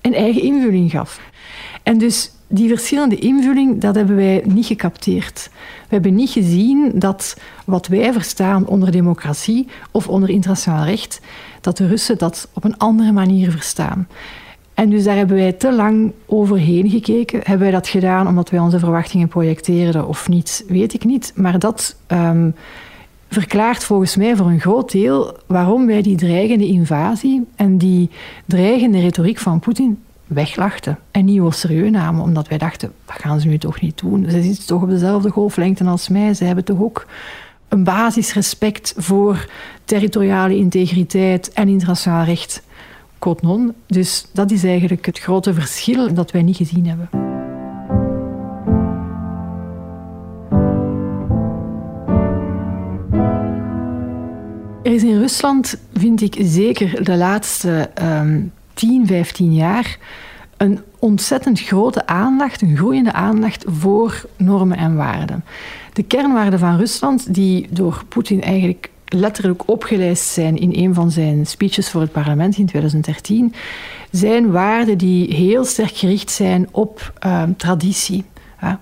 een 0.01 0.15
eigen 0.15 0.43
invulling 0.43 0.91
gaf. 0.91 1.21
En 1.83 1.99
dus 1.99 2.31
die 2.47 2.69
verschillende 2.69 3.17
invulling, 3.17 3.81
dat 3.81 3.95
hebben 3.95 4.17
wij 4.17 4.43
niet 4.47 4.67
gecapteerd. 4.67 5.51
We 5.89 5.95
hebben 5.95 6.15
niet 6.15 6.31
gezien 6.31 6.93
dat 6.95 7.37
wat 7.65 7.87
wij 7.87 8.13
verstaan 8.13 8.67
onder 8.67 8.91
democratie 8.91 9.69
of 9.91 10.09
onder 10.09 10.29
internationaal 10.29 10.85
recht, 10.85 11.21
dat 11.61 11.77
de 11.77 11.87
Russen 11.87 12.19
dat 12.19 12.49
op 12.53 12.65
een 12.65 12.79
andere 12.79 13.13
manier 13.13 13.51
verstaan. 13.51 14.09
En 14.75 14.91
dus 14.91 15.05
daar 15.05 15.17
hebben 15.17 15.37
wij 15.37 15.53
te 15.53 15.73
lang 15.73 16.13
overheen 16.27 16.91
gekeken. 16.91 17.41
Hebben 17.43 17.59
wij 17.59 17.71
dat 17.71 17.89
gedaan 17.89 18.27
omdat 18.27 18.51
wij 18.51 18.61
onze 18.61 18.79
verwachtingen 18.79 19.29
projecteerden 19.29 20.09
of 20.09 20.29
niet, 20.29 20.65
weet 20.69 20.95
ik 20.95 21.05
niet. 21.05 21.33
Maar 21.35 21.59
dat 21.59 21.97
um, 22.09 22.55
verklaart 23.29 23.85
volgens 23.85 24.17
mij 24.17 24.37
voor 24.37 24.47
een 24.47 24.61
groot 24.61 24.93
deel 24.93 25.37
waarom 25.47 25.87
wij 25.87 26.03
die 26.03 26.17
dreigende 26.17 26.67
invasie 26.67 27.47
en 27.57 27.79
die 27.79 28.11
dreigende 28.45 29.01
retoriek 29.01 29.39
van 29.39 29.61
Poetin 29.61 29.99
weglachten 30.27 30.99
en 31.11 31.25
niet 31.25 31.41
op 31.41 31.53
serieus 31.53 31.91
namen, 31.91 32.23
omdat 32.23 32.49
wij 32.49 32.59
dachten, 32.59 32.93
dat 33.05 33.17
gaan 33.17 33.41
ze 33.41 33.49
nu 33.49 33.59
toch 33.59 33.81
niet 33.81 33.99
doen. 33.99 34.27
Ze 34.31 34.43
zitten 34.43 34.67
toch 34.67 34.83
op 34.83 34.89
dezelfde 34.89 35.31
golflengte 35.31 35.85
als 35.85 36.09
mij. 36.09 36.35
Ze 36.35 36.45
hebben 36.45 36.65
toch 36.65 36.81
ook 36.81 37.07
een 37.69 37.85
basisrespect 37.85 38.95
voor 38.97 39.49
territoriale 39.85 40.57
integriteit 40.57 41.53
en 41.53 41.69
internationaal 41.69 42.25
recht. 42.25 42.63
Dus 43.87 44.27
dat 44.33 44.51
is 44.51 44.65
eigenlijk 44.65 45.07
het 45.07 45.19
grote 45.19 45.55
verschil 45.55 46.15
dat 46.15 46.31
wij 46.31 46.43
niet 46.43 46.57
gezien 46.57 46.87
hebben. 46.87 47.09
Er 54.83 54.93
is 54.93 55.03
in 55.03 55.19
Rusland, 55.19 55.79
vind 55.93 56.21
ik 56.21 56.37
zeker 56.39 57.05
de 57.05 57.17
laatste 57.17 57.91
um, 58.03 58.53
10, 58.75 59.07
15 59.07 59.55
jaar 59.55 59.99
een 60.57 60.81
ontzettend 60.99 61.61
grote 61.61 62.07
aandacht, 62.07 62.63
een 62.63 62.77
groeiende 62.77 63.13
aandacht 63.13 63.65
voor 63.69 64.25
normen 64.37 64.77
en 64.77 64.97
waarden. 64.97 65.45
De 65.93 66.03
kernwaarden 66.03 66.59
van 66.59 66.77
Rusland, 66.77 67.35
die 67.35 67.67
door 67.71 68.03
Poetin 68.09 68.43
eigenlijk 68.43 68.91
letterlijk 69.15 69.69
opgelijst 69.69 70.29
zijn 70.29 70.57
in 70.57 70.71
een 70.75 70.95
van 70.95 71.11
zijn 71.11 71.47
speeches 71.47 71.91
voor 71.91 72.01
het 72.01 72.13
parlement 72.13 72.57
in 72.57 72.67
2013, 72.67 73.55
zijn 74.11 74.51
waarden 74.51 74.99
die 74.99 75.35
heel 75.35 75.65
sterk 75.65 75.97
gericht 75.97 76.31
zijn 76.31 76.69
op 76.71 77.13
uh, 77.27 77.43
traditie 77.57 78.25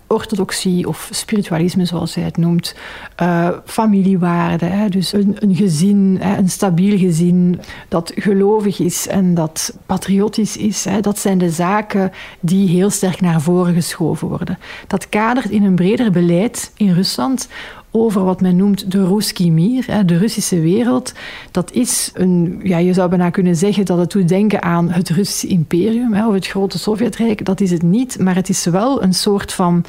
orthodoxie 0.07 0.89
of 0.89 1.09
spiritualisme, 1.11 1.85
zoals 1.85 2.15
hij 2.15 2.25
het 2.25 2.37
noemt, 2.37 2.75
uh, 3.23 3.49
familiewaarden, 3.65 4.91
dus 4.91 5.13
een, 5.13 5.37
een 5.39 5.55
gezin, 5.57 6.19
een 6.21 6.49
stabiel 6.49 6.99
gezin 6.99 7.61
dat 7.89 8.13
gelovig 8.15 8.79
is 8.79 9.09
en 9.09 9.35
dat 9.35 9.79
patriotisch 9.87 10.57
is, 10.57 10.87
dat 11.01 11.19
zijn 11.19 11.39
de 11.39 11.51
zaken 11.51 12.13
die 12.41 12.69
heel 12.69 12.91
sterk 12.91 13.21
naar 13.21 13.41
voren 13.41 13.75
geschoven 13.75 14.29
worden. 14.29 14.59
Dat 14.87 15.09
kadert 15.09 15.51
in 15.51 15.65
een 15.65 15.75
breder 15.75 16.11
beleid 16.11 16.73
in 16.77 16.93
Rusland 16.93 17.49
over 17.93 18.25
wat 18.25 18.41
men 18.41 18.57
noemt 18.57 18.91
de 18.91 19.07
Ruski 19.07 19.51
Mir, 19.51 20.07
de 20.07 20.17
Russische 20.17 20.61
wereld. 20.61 21.13
Dat 21.51 21.73
is 21.73 22.11
een, 22.15 22.61
ja, 22.63 22.79
je 22.79 22.93
zou 22.93 23.09
bijna 23.09 23.31
kunnen 23.31 23.57
zeggen 23.57 23.85
dat 23.85 23.99
het 23.99 24.11
doet 24.11 24.29
denken 24.29 24.63
aan 24.63 24.91
het 24.91 25.09
Russische 25.09 25.47
imperium 25.47 26.15
of 26.15 26.35
het 26.35 26.47
grote 26.47 26.79
Sovjetrijk. 26.79 27.45
Dat 27.45 27.61
is 27.61 27.71
het 27.71 27.83
niet, 27.83 28.19
maar 28.19 28.35
het 28.35 28.49
is 28.49 28.65
wel 28.65 29.03
een 29.03 29.15
soort 29.15 29.53
van 29.53 29.85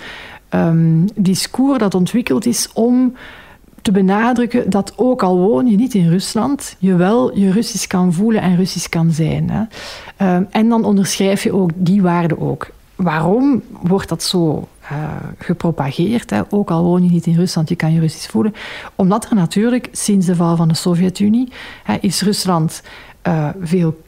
um, 0.49 1.05
discours 1.15 1.79
dat 1.79 1.95
ontwikkeld 1.95 2.45
is 2.45 2.69
om 2.73 3.13
te 3.81 3.91
benadrukken 3.91 4.69
dat 4.69 4.93
ook 4.95 5.23
al 5.23 5.37
woon 5.37 5.67
je 5.67 5.77
niet 5.77 5.93
in 5.93 6.09
Rusland, 6.09 6.75
je 6.79 6.95
wel 6.95 7.37
je 7.37 7.51
Russisch 7.51 7.87
kan 7.87 8.13
voelen 8.13 8.41
en 8.41 8.55
Russisch 8.55 8.89
kan 8.89 9.11
zijn. 9.11 9.49
Hè. 9.49 9.61
Um, 10.35 10.47
en 10.49 10.69
dan 10.69 10.85
onderschrijf 10.85 11.43
je 11.43 11.53
ook 11.53 11.69
die 11.75 12.01
waarden 12.01 12.39
ook. 12.39 12.67
Waarom 12.95 13.61
wordt 13.81 14.09
dat 14.09 14.23
zo 14.23 14.67
uh, 14.91 15.15
gepropageerd? 15.37 16.29
Hè? 16.29 16.41
Ook 16.49 16.71
al 16.71 16.83
woon 16.83 17.03
je 17.03 17.09
niet 17.09 17.25
in 17.25 17.35
Rusland, 17.35 17.69
je 17.69 17.75
kan 17.75 17.93
je 17.93 17.99
Russisch 17.99 18.29
voelen. 18.29 18.53
Omdat 18.95 19.29
er 19.29 19.35
natuurlijk 19.35 19.89
sinds 19.91 20.25
de 20.25 20.35
val 20.35 20.55
van 20.55 20.67
de 20.67 20.75
Sovjet-Unie 20.75 21.51
is 22.01 22.21
Rusland 22.21 22.81
uh, 23.27 23.49
veel, 23.61 24.01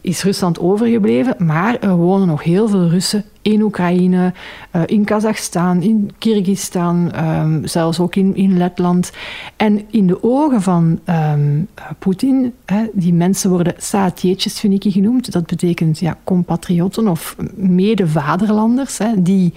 is 0.00 0.22
Rusland 0.22 0.58
overgebleven, 0.58 1.34
maar 1.38 1.78
er 1.78 1.96
wonen 1.96 2.26
nog 2.26 2.42
heel 2.42 2.68
veel 2.68 2.88
Russen 2.88 3.24
in 3.42 3.62
Oekraïne, 3.62 4.32
uh, 4.76 4.82
in 4.86 5.04
Kazachstan, 5.04 5.82
in 5.82 6.10
Kyrgyzstan, 6.18 7.12
um, 7.24 7.66
zelfs 7.66 8.00
ook 8.00 8.16
in, 8.16 8.36
in 8.36 8.56
Letland. 8.56 9.12
En 9.56 9.82
in 9.90 10.06
de 10.06 10.22
ogen 10.22 10.62
van 10.62 11.00
um, 11.06 11.68
Poetin, 11.98 12.54
hè, 12.64 12.84
die 12.92 13.14
mensen 13.14 13.50
worden 13.50 13.74
saatjeetjes, 13.76 14.64
genoemd. 14.80 15.32
Dat 15.32 15.46
betekent 15.46 15.98
ja, 15.98 16.18
compatriotten 16.24 17.08
of 17.08 17.36
mede-vaderlanders, 17.56 18.98
die 19.18 19.52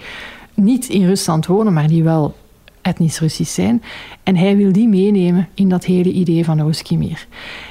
niet 0.54 0.88
in 0.88 1.06
Rusland 1.06 1.46
wonen, 1.46 1.72
maar 1.72 1.88
die 1.88 2.02
wel 2.02 2.34
etnisch 2.82 3.18
Russisch 3.18 3.54
zijn. 3.54 3.82
En 4.22 4.36
hij 4.36 4.56
wil 4.56 4.72
die 4.72 4.88
meenemen 4.88 5.48
in 5.54 5.68
dat 5.68 5.84
hele 5.84 6.12
idee 6.12 6.44
van 6.44 6.62
Oskimir. 6.62 7.26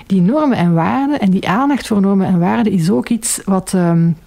Die 0.07 0.21
normen 0.21 0.57
en 0.57 0.73
waarden 0.73 1.19
en 1.19 1.31
die 1.31 1.47
aandacht 1.47 1.87
voor 1.87 2.01
normen 2.01 2.27
en 2.27 2.39
waarden 2.39 2.73
is 2.73 2.89
ook 2.89 3.09
iets 3.09 3.41
wat 3.45 3.73
um, 3.73 4.17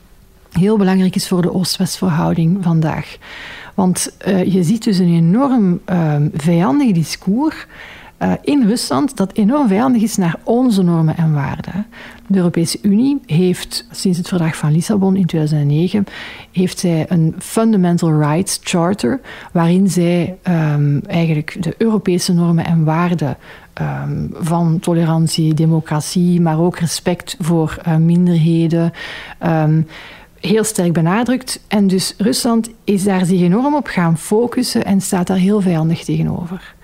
heel 0.52 0.76
belangrijk 0.76 1.14
is 1.14 1.28
voor 1.28 1.42
de 1.42 1.52
Oost-West 1.52 1.96
verhouding 1.96 2.58
vandaag. 2.60 3.16
Want 3.74 4.16
uh, 4.26 4.44
je 4.44 4.62
ziet 4.62 4.84
dus 4.84 4.98
een 4.98 5.14
enorm 5.14 5.80
um, 5.86 6.30
vijandig 6.34 6.92
discours 6.92 7.66
uh, 8.18 8.32
in 8.42 8.66
Rusland 8.66 9.16
dat 9.16 9.32
enorm 9.32 9.68
vijandig 9.68 10.02
is 10.02 10.16
naar 10.16 10.36
onze 10.44 10.82
normen 10.82 11.16
en 11.16 11.32
waarden. 11.32 11.86
De 12.26 12.36
Europese 12.36 12.78
Unie 12.82 13.20
heeft 13.26 13.86
sinds 13.90 14.18
het 14.18 14.28
verdrag 14.28 14.56
van 14.56 14.72
Lissabon 14.72 15.16
in 15.16 15.26
2009 15.26 16.06
heeft 16.52 16.78
zij 16.78 17.06
een 17.08 17.34
Fundamental 17.38 18.20
Rights 18.20 18.60
Charter 18.62 19.20
waarin 19.52 19.88
zij 19.88 20.38
um, 20.48 21.00
eigenlijk 21.06 21.56
de 21.60 21.74
Europese 21.78 22.32
normen 22.32 22.64
en 22.64 22.84
waarden 22.84 23.36
um, 23.80 24.30
van 24.32 24.78
tolerantie, 24.80 25.54
democratie, 25.54 26.40
maar 26.40 26.60
ook 26.60 26.78
respect 26.78 27.36
voor 27.40 27.78
uh, 27.86 27.96
minderheden 27.96 28.92
um, 29.46 29.86
heel 30.40 30.64
sterk 30.64 30.92
benadrukt. 30.92 31.60
En 31.68 31.86
dus 31.86 32.14
Rusland 32.18 32.70
is 32.84 33.04
daar 33.04 33.24
zich 33.24 33.40
enorm 33.40 33.74
op 33.74 33.86
gaan 33.86 34.18
focussen 34.18 34.84
en 34.84 35.00
staat 35.00 35.26
daar 35.26 35.36
heel 35.36 35.60
vijandig 35.60 36.04
tegenover. 36.04 36.74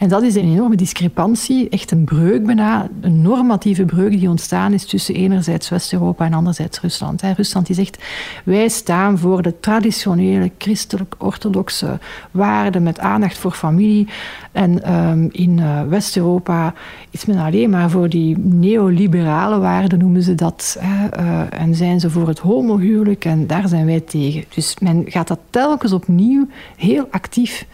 En 0.00 0.08
dat 0.08 0.22
is 0.22 0.34
een 0.34 0.52
enorme 0.52 0.76
discrepantie, 0.76 1.68
echt 1.68 1.90
een 1.90 2.04
breuk 2.04 2.46
bijna, 2.46 2.88
een 3.00 3.22
normatieve 3.22 3.84
breuk 3.84 4.10
die 4.10 4.28
ontstaan 4.28 4.72
is 4.72 4.84
tussen 4.84 5.14
enerzijds 5.14 5.68
West-Europa 5.68 6.24
en 6.24 6.32
anderzijds 6.32 6.80
Rusland. 6.80 7.22
Rusland 7.22 7.66
die 7.66 7.74
zegt, 7.74 7.98
wij 8.44 8.68
staan 8.68 9.18
voor 9.18 9.42
de 9.42 9.60
traditionele 9.60 10.50
christelijk-orthodoxe 10.58 11.98
waarden 12.30 12.82
met 12.82 12.98
aandacht 12.98 13.38
voor 13.38 13.52
familie. 13.52 14.08
En 14.52 14.94
um, 14.94 15.28
in 15.32 15.58
uh, 15.58 15.82
West-Europa 15.82 16.74
is 17.10 17.24
men 17.24 17.38
alleen 17.38 17.70
maar 17.70 17.90
voor 17.90 18.08
die 18.08 18.38
neoliberale 18.38 19.58
waarden, 19.58 19.98
noemen 19.98 20.22
ze 20.22 20.34
dat. 20.34 20.76
Hè, 20.80 21.20
uh, 21.20 21.60
en 21.60 21.74
zijn 21.74 22.00
ze 22.00 22.10
voor 22.10 22.28
het 22.28 22.38
homohuwelijk 22.38 23.24
en 23.24 23.46
daar 23.46 23.68
zijn 23.68 23.86
wij 23.86 24.00
tegen. 24.00 24.44
Dus 24.54 24.76
men 24.78 25.04
gaat 25.06 25.28
dat 25.28 25.40
telkens 25.50 25.92
opnieuw 25.92 26.48
heel 26.76 27.06
actief 27.10 27.66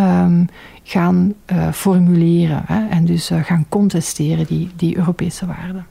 ehm, 0.00 0.44
gaan 0.82 1.34
uh, 1.52 1.72
formuleren 1.72 2.62
hè, 2.66 2.88
en 2.88 3.04
dus 3.04 3.30
uh, 3.30 3.44
gaan 3.44 3.66
contesteren, 3.68 4.46
die, 4.46 4.68
die 4.76 4.96
Europese 4.96 5.46
waarden. 5.46 5.86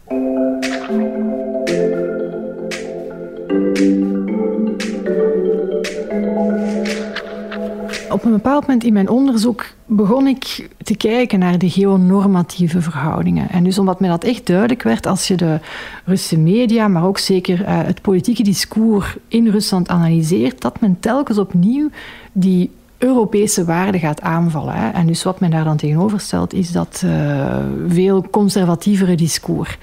Op 8.10 8.26
een 8.26 8.32
bepaald 8.32 8.62
moment 8.62 8.84
in 8.84 8.94
mijn 8.94 9.10
onderzoek 9.10 9.66
begon 9.86 10.28
ik 10.28 10.70
te 10.84 10.96
kijken 10.98 11.40
naar 11.40 11.58
de 11.58 11.70
geonormatieve 11.70 12.82
verhoudingen. 12.82 13.50
En 13.50 13.64
dus 13.64 13.80
omdat 13.80 14.00
mij 14.00 14.10
dat 14.10 14.24
echt 14.24 14.48
duidelijk 14.48 14.84
werd 14.84 15.08
als 15.08 15.28
je 15.28 15.36
de 15.36 15.60
Russische 16.06 16.38
media, 16.38 16.88
maar 16.88 17.06
ook 17.06 17.18
zeker 17.18 17.62
uh, 17.62 17.66
het 17.68 18.02
politieke 18.02 18.44
discours 18.44 19.18
in 19.28 19.48
Rusland 19.48 19.90
analyseert, 19.90 20.62
dat 20.62 20.80
men 20.80 21.00
telkens 21.00 21.38
opnieuw 21.38 21.90
die 22.32 22.72
Europese 23.00 23.66
waarden 23.66 24.00
gaat 24.00 24.22
aanvallen. 24.22 24.74
Hè. 24.74 24.90
En 24.90 25.08
dus 25.08 25.24
wat 25.24 25.40
men 25.40 25.52
daar 25.52 25.64
dan 25.64 25.78
tegenover 25.78 26.20
stelt, 26.20 26.54
is 26.54 26.72
dat 26.72 27.02
uh, 27.06 27.58
veel 27.88 28.26
conservatievere 28.30 29.16
discours. 29.16 29.78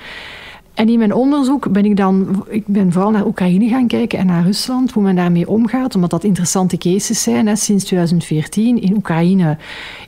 En 0.76 0.88
in 0.88 0.98
mijn 0.98 1.14
onderzoek 1.14 1.72
ben 1.72 1.84
ik 1.84 1.96
dan, 1.96 2.44
ik 2.48 2.66
ben 2.66 2.92
vooral 2.92 3.10
naar 3.10 3.26
Oekraïne 3.26 3.68
gaan 3.68 3.86
kijken 3.86 4.18
en 4.18 4.26
naar 4.26 4.44
Rusland, 4.44 4.92
hoe 4.92 5.02
men 5.02 5.16
daarmee 5.16 5.48
omgaat, 5.48 5.94
omdat 5.94 6.10
dat 6.10 6.24
interessante 6.24 6.78
cases 6.78 7.22
zijn. 7.22 7.46
Hè. 7.46 7.56
Sinds 7.56 7.84
2014 7.84 8.82
in 8.82 8.96
Oekraïne 8.96 9.56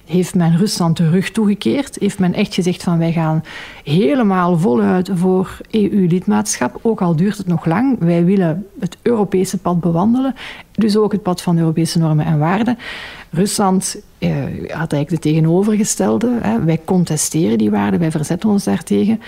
heeft 0.05 0.35
men 0.35 0.57
Rusland 0.57 0.97
de 0.97 1.11
rug 1.11 1.31
toegekeerd, 1.31 1.97
heeft 2.01 2.19
men 2.19 2.35
echt 2.35 2.55
gezegd 2.55 2.83
van 2.83 2.99
wij 2.99 3.13
gaan 3.13 3.43
helemaal 3.85 4.59
voluit 4.59 5.11
voor 5.15 5.57
EU-lidmaatschap, 5.71 6.79
ook 6.83 7.01
al 7.01 7.17
duurt 7.17 7.39
het 7.39 7.47
nog 7.47 7.65
lang. 7.65 7.99
Wij 7.99 8.25
willen 8.25 8.67
het 8.81 8.97
Europese 9.03 9.59
pad 9.59 9.81
bewandelen, 9.81 10.35
dus 10.73 10.97
ook 10.97 11.13
het 11.13 11.23
pad 11.23 11.43
van 11.43 11.59
Europese 11.59 11.99
normen 11.99 12.27
en 12.27 12.39
waarden. 12.39 12.79
Rusland 13.31 13.97
eh, 14.19 14.31
had 14.69 14.93
eigenlijk 14.93 15.09
de 15.09 15.19
tegenovergestelde. 15.19 16.39
Hè. 16.43 16.65
Wij 16.65 16.81
contesteren 16.85 17.59
die 17.59 17.71
waarden, 17.71 18.01
wij 18.01 18.11
verzetten 18.11 18.51
ons 18.51 18.65
daartegen. 18.65 19.21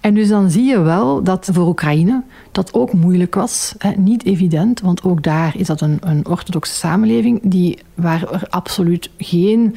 En 0.00 0.14
dus 0.14 0.28
dan 0.28 0.50
zie 0.50 0.64
je 0.64 0.80
wel 0.80 1.22
dat 1.22 1.48
voor 1.52 1.66
Oekraïne 1.66 2.22
dat 2.52 2.74
ook 2.74 2.92
moeilijk 2.92 3.34
was. 3.34 3.74
Hè. 3.78 3.90
Niet 3.90 4.24
evident, 4.24 4.80
want 4.80 5.02
ook 5.02 5.22
daar 5.22 5.54
is 5.56 5.66
dat 5.66 5.80
een, 5.80 5.98
een 6.00 6.26
orthodoxe 6.26 6.74
samenleving 6.74 7.40
die, 7.42 7.78
waar 7.94 8.32
er 8.32 8.46
absoluut 8.48 9.10
geen 9.18 9.76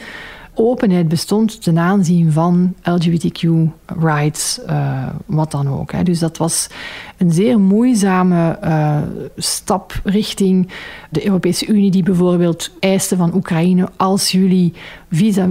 openheid 0.53 1.07
bestond 1.07 1.63
ten 1.63 1.77
aanzien 1.77 2.31
van 2.31 2.73
LGBTQ-rights, 3.88 4.60
uh, 4.69 5.08
wat 5.26 5.52
dan 5.52 5.67
ook. 5.67 5.91
Hè. 5.91 6.04
Dus 6.04 6.19
dat 6.19 6.38
was 6.38 6.67
een 7.17 7.32
zeer 7.32 7.60
moeizame 7.60 8.60
uh, 8.63 8.97
stap 9.36 10.00
richting 10.04 10.69
de 11.10 11.26
Europese 11.26 11.65
Unie, 11.65 11.91
die 11.91 12.04
bijvoorbeeld 12.04 12.71
eiste 12.80 13.15
van 13.15 13.36
Oekraïne: 13.36 13.89
als 13.95 14.32
jullie 14.32 14.73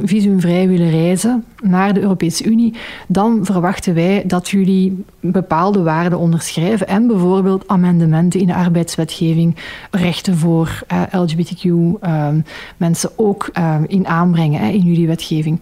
visumvrij 0.05 0.69
willen 0.69 0.91
reizen 0.91 1.45
naar 1.63 1.95
de 1.95 2.01
Europese 2.01 2.45
Unie, 2.45 2.75
dan 3.09 3.45
verwachten 3.45 3.95
wij 3.95 4.23
dat 4.27 4.49
jullie 4.49 5.05
bepaalde 5.21 5.83
waarden 5.83 6.19
onderschrijven 6.19 6.89
en 6.89 7.07
bijvoorbeeld 7.07 7.69
amendementen 7.69 8.41
in 8.41 8.47
de 8.47 8.55
arbeidswetgeving, 8.55 9.57
rechten 9.91 10.37
voor 10.37 10.83
uh, 10.93 11.03
LGBTQ-mensen 11.11 13.11
ook 13.17 13.51
in 13.87 14.07
aanbrengen 14.07 14.61
hè, 14.61 14.69
in 14.69 14.83
jullie 14.83 15.07
wetgeving 15.07 15.61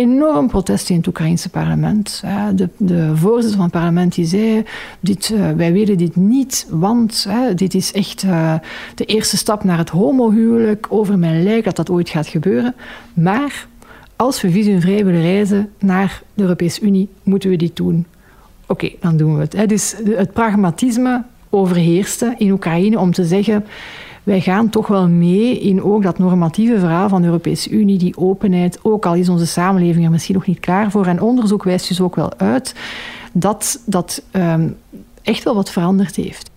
enorm 0.00 0.48
protest 0.48 0.90
in 0.90 0.96
het 0.96 1.06
Oekraïnse 1.06 1.48
parlement. 1.48 2.09
De, 2.54 2.68
de 2.76 3.16
voorzitter 3.16 3.56
van 3.56 3.62
het 3.64 3.72
parlement 3.72 4.14
die 4.14 4.24
zei, 4.24 4.64
dit, 5.00 5.28
uh, 5.28 5.50
wij 5.50 5.72
willen 5.72 5.98
dit 5.98 6.16
niet, 6.16 6.66
want 6.70 7.26
hè, 7.28 7.54
dit 7.54 7.74
is 7.74 7.92
echt 7.92 8.22
uh, 8.22 8.54
de 8.94 9.04
eerste 9.04 9.36
stap 9.36 9.64
naar 9.64 9.78
het 9.78 9.88
homohuwelijk. 9.88 10.86
Over 10.88 11.18
mijn 11.18 11.42
lijk 11.42 11.64
dat 11.64 11.76
dat 11.76 11.90
ooit 11.90 12.08
gaat 12.08 12.26
gebeuren. 12.26 12.74
Maar 13.14 13.66
als 14.16 14.40
we 14.40 14.50
visumvrij 14.50 15.04
willen 15.04 15.22
reizen 15.22 15.70
naar 15.78 16.22
de 16.34 16.42
Europese 16.42 16.80
Unie, 16.80 17.08
moeten 17.22 17.50
we 17.50 17.56
dit 17.56 17.76
doen. 17.76 18.06
Oké, 18.66 18.90
dan 19.00 19.16
doen 19.16 19.34
we 19.34 19.40
het. 19.40 19.52
Hè. 19.52 19.66
Dus 19.66 19.94
het 20.04 20.32
pragmatisme 20.32 21.22
overheerste 21.50 22.34
in 22.38 22.50
Oekraïne 22.50 22.98
om 22.98 23.12
te 23.12 23.24
zeggen 23.24 23.64
wij 24.30 24.40
gaan 24.40 24.68
toch 24.68 24.86
wel 24.86 25.08
mee 25.08 25.60
in 25.60 25.82
ook 25.82 26.02
dat 26.02 26.18
normatieve 26.18 26.78
verhaal 26.78 27.08
van 27.08 27.20
de 27.20 27.26
Europese 27.26 27.70
Unie, 27.70 27.98
die 27.98 28.16
openheid, 28.16 28.78
ook 28.82 29.06
al 29.06 29.14
is 29.14 29.28
onze 29.28 29.46
samenleving 29.46 30.04
er 30.04 30.10
misschien 30.10 30.34
nog 30.34 30.46
niet 30.46 30.60
klaar 30.60 30.90
voor. 30.90 31.06
En 31.06 31.20
onderzoek 31.20 31.62
wijst 31.62 31.88
dus 31.88 32.00
ook 32.00 32.16
wel 32.16 32.38
uit 32.38 32.74
dat 33.32 33.80
dat 33.86 34.22
um, 34.32 34.76
echt 35.22 35.44
wel 35.44 35.54
wat 35.54 35.70
veranderd 35.70 36.16
heeft. 36.16 36.50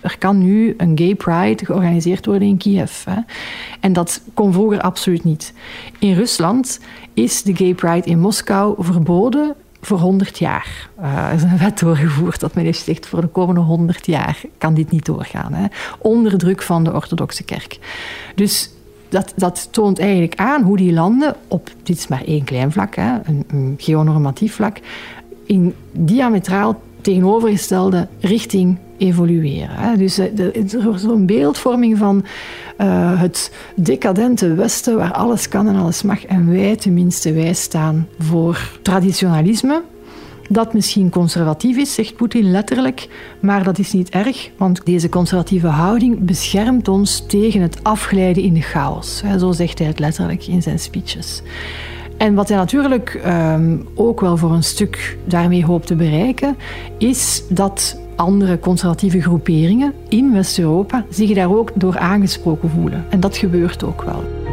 Er 0.00 0.18
kan 0.18 0.38
nu 0.38 0.74
een 0.76 0.98
gay 0.98 1.14
pride 1.14 1.64
georganiseerd 1.64 2.26
worden 2.26 2.48
in 2.48 2.56
Kiev. 2.56 3.04
Hè. 3.04 3.20
En 3.80 3.92
dat 3.92 4.20
kon 4.34 4.52
vroeger 4.52 4.80
absoluut 4.80 5.24
niet. 5.24 5.52
In 5.98 6.14
Rusland 6.14 6.80
is 7.14 7.42
de 7.42 7.56
gay 7.56 7.74
pride 7.74 8.08
in 8.08 8.20
Moskou 8.20 8.74
verboden 8.78 9.54
voor 9.86 9.98
100 9.98 10.38
jaar. 10.38 10.88
Er 11.00 11.32
is 11.32 11.42
een 11.42 11.58
wet 11.58 11.78
doorgevoerd 11.78 12.40
dat 12.40 12.54
men 12.54 12.64
heeft 12.64 12.78
gezegd 12.78 13.06
voor 13.06 13.20
de 13.20 13.26
komende 13.26 13.60
100 13.60 14.06
jaar 14.06 14.40
kan 14.58 14.74
dit 14.74 14.90
niet 14.90 15.04
doorgaan. 15.04 15.52
Hè. 15.52 15.66
Onder 15.98 16.38
druk 16.38 16.62
van 16.62 16.84
de 16.84 16.92
orthodoxe 16.92 17.42
kerk. 17.42 17.78
Dus 18.34 18.70
dat, 19.08 19.32
dat 19.36 19.68
toont 19.70 19.98
eigenlijk 19.98 20.34
aan 20.34 20.62
hoe 20.62 20.76
die 20.76 20.92
landen 20.92 21.36
op, 21.48 21.70
dit 21.82 21.96
is 21.96 22.06
maar 22.06 22.24
één 22.24 22.44
klein 22.44 22.72
vlak, 22.72 22.94
hè, 22.94 23.14
een, 23.24 23.44
een 23.48 23.74
geonormatief 23.78 24.54
vlak, 24.54 24.80
in 25.44 25.74
diametraal 25.92 26.80
tegenovergestelde 27.00 28.08
richting 28.20 28.78
evolueren. 28.98 29.98
Dus 29.98 30.18
er 30.18 30.56
is 30.56 30.70
zo'n 30.94 31.26
beeldvorming 31.26 31.98
van 31.98 32.24
uh, 32.78 33.20
het 33.20 33.52
decadente 33.74 34.54
Westen, 34.54 34.96
waar 34.96 35.12
alles 35.12 35.48
kan 35.48 35.68
en 35.68 35.76
alles 35.76 36.02
mag, 36.02 36.24
en 36.24 36.52
wij 36.52 36.76
tenminste, 36.76 37.32
wij 37.32 37.52
staan 37.52 38.08
voor 38.18 38.78
traditionalisme. 38.82 39.82
Dat 40.48 40.74
misschien 40.74 41.10
conservatief 41.10 41.76
is, 41.76 41.94
zegt 41.94 42.16
Poetin 42.16 42.50
letterlijk, 42.50 43.08
maar 43.40 43.64
dat 43.64 43.78
is 43.78 43.92
niet 43.92 44.08
erg, 44.08 44.50
want 44.56 44.80
deze 44.84 45.08
conservatieve 45.08 45.66
houding 45.66 46.18
beschermt 46.20 46.88
ons 46.88 47.26
tegen 47.26 47.60
het 47.60 47.78
afglijden 47.82 48.42
in 48.42 48.54
de 48.54 48.60
chaos. 48.60 49.22
Zo 49.38 49.52
zegt 49.52 49.78
hij 49.78 49.88
het 49.88 49.98
letterlijk 49.98 50.46
in 50.46 50.62
zijn 50.62 50.78
speeches. 50.78 51.42
En 52.16 52.34
wat 52.34 52.48
hij 52.48 52.56
natuurlijk 52.56 53.22
um, 53.26 53.86
ook 53.94 54.20
wel 54.20 54.36
voor 54.36 54.52
een 54.52 54.62
stuk 54.62 55.18
daarmee 55.24 55.64
hoopt 55.64 55.86
te 55.86 55.94
bereiken, 55.94 56.56
is 56.98 57.42
dat 57.48 57.98
andere 58.16 58.58
conservatieve 58.58 59.20
groeperingen 59.20 59.92
in 60.08 60.32
West-Europa 60.32 61.04
zich 61.10 61.34
daar 61.34 61.56
ook 61.56 61.70
door 61.74 61.98
aangesproken 61.98 62.70
voelen. 62.70 63.04
En 63.08 63.20
dat 63.20 63.36
gebeurt 63.36 63.84
ook 63.84 64.02
wel. 64.02 64.45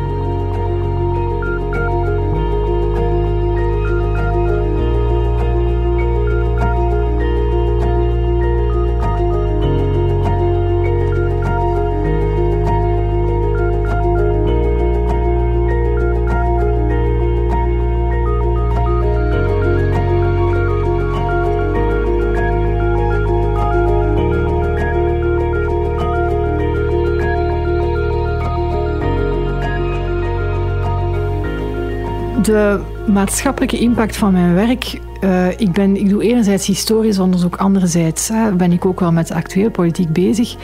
De 32.46 32.80
maatschappelijke 33.08 33.80
impact 33.80 34.18
van 34.18 34.32
mijn 34.32 34.54
werk. 34.54 35.00
Uh, 35.22 35.60
ik, 35.60 35.72
ben, 35.72 35.96
ik 35.96 36.10
doe 36.10 36.24
enerzijds 36.24 36.68
historisch 36.68 37.20
onderzoek, 37.20 37.56
anderzijds 37.56 38.28
hè, 38.28 38.52
ben 38.52 38.72
ik 38.72 38.86
ook 38.86 39.00
wel 39.00 39.12
met 39.12 39.32
actueel 39.32 39.72
politiek 39.72 40.14
bezig. 40.14 40.56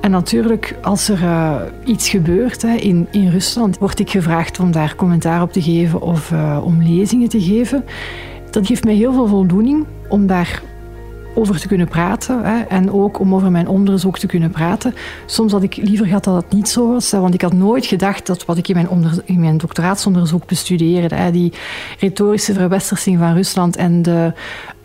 En 0.00 0.10
natuurlijk, 0.10 0.76
als 0.82 1.08
er 1.08 1.22
uh, 1.22 1.56
iets 1.84 2.08
gebeurt 2.08 2.62
hè, 2.62 2.74
in, 2.74 3.08
in 3.10 3.30
Rusland, 3.30 3.78
word 3.78 3.98
ik 3.98 4.10
gevraagd 4.10 4.60
om 4.60 4.72
daar 4.72 4.94
commentaar 4.96 5.42
op 5.42 5.52
te 5.52 5.62
geven 5.62 6.00
of 6.00 6.30
uh, 6.30 6.60
om 6.64 6.82
lezingen 6.82 7.28
te 7.28 7.40
geven. 7.40 7.84
Dat 8.50 8.66
geeft 8.66 8.84
mij 8.84 8.94
heel 8.94 9.12
veel 9.12 9.26
voldoening 9.26 9.86
om 10.08 10.26
daar 10.26 10.62
over 11.34 11.60
te 11.60 11.68
kunnen 11.68 11.88
praten 11.88 12.44
hè, 12.44 12.60
en 12.60 12.92
ook 12.92 13.18
om 13.18 13.34
over 13.34 13.50
mijn 13.50 13.68
onderzoek 13.68 14.18
te 14.18 14.26
kunnen 14.26 14.50
praten. 14.50 14.94
Soms 15.26 15.52
had 15.52 15.62
ik 15.62 15.76
liever 15.76 16.06
gehad 16.06 16.24
dat 16.24 16.42
het 16.42 16.52
niet 16.52 16.68
zo 16.68 16.92
was, 16.92 17.10
hè, 17.10 17.20
want 17.20 17.34
ik 17.34 17.42
had 17.42 17.52
nooit 17.52 17.86
gedacht 17.86 18.26
dat 18.26 18.44
wat 18.44 18.56
ik 18.56 18.68
in 18.68 18.74
mijn, 18.74 18.88
in 19.24 19.40
mijn 19.40 19.58
doctoraatsonderzoek 19.58 20.46
bestudeerde, 20.46 21.14
hè, 21.14 21.30
die 21.30 21.52
retorische 21.98 22.52
verwestersing 22.52 23.18
van 23.18 23.34
Rusland 23.34 23.76
en 23.76 24.02
de, 24.02 24.32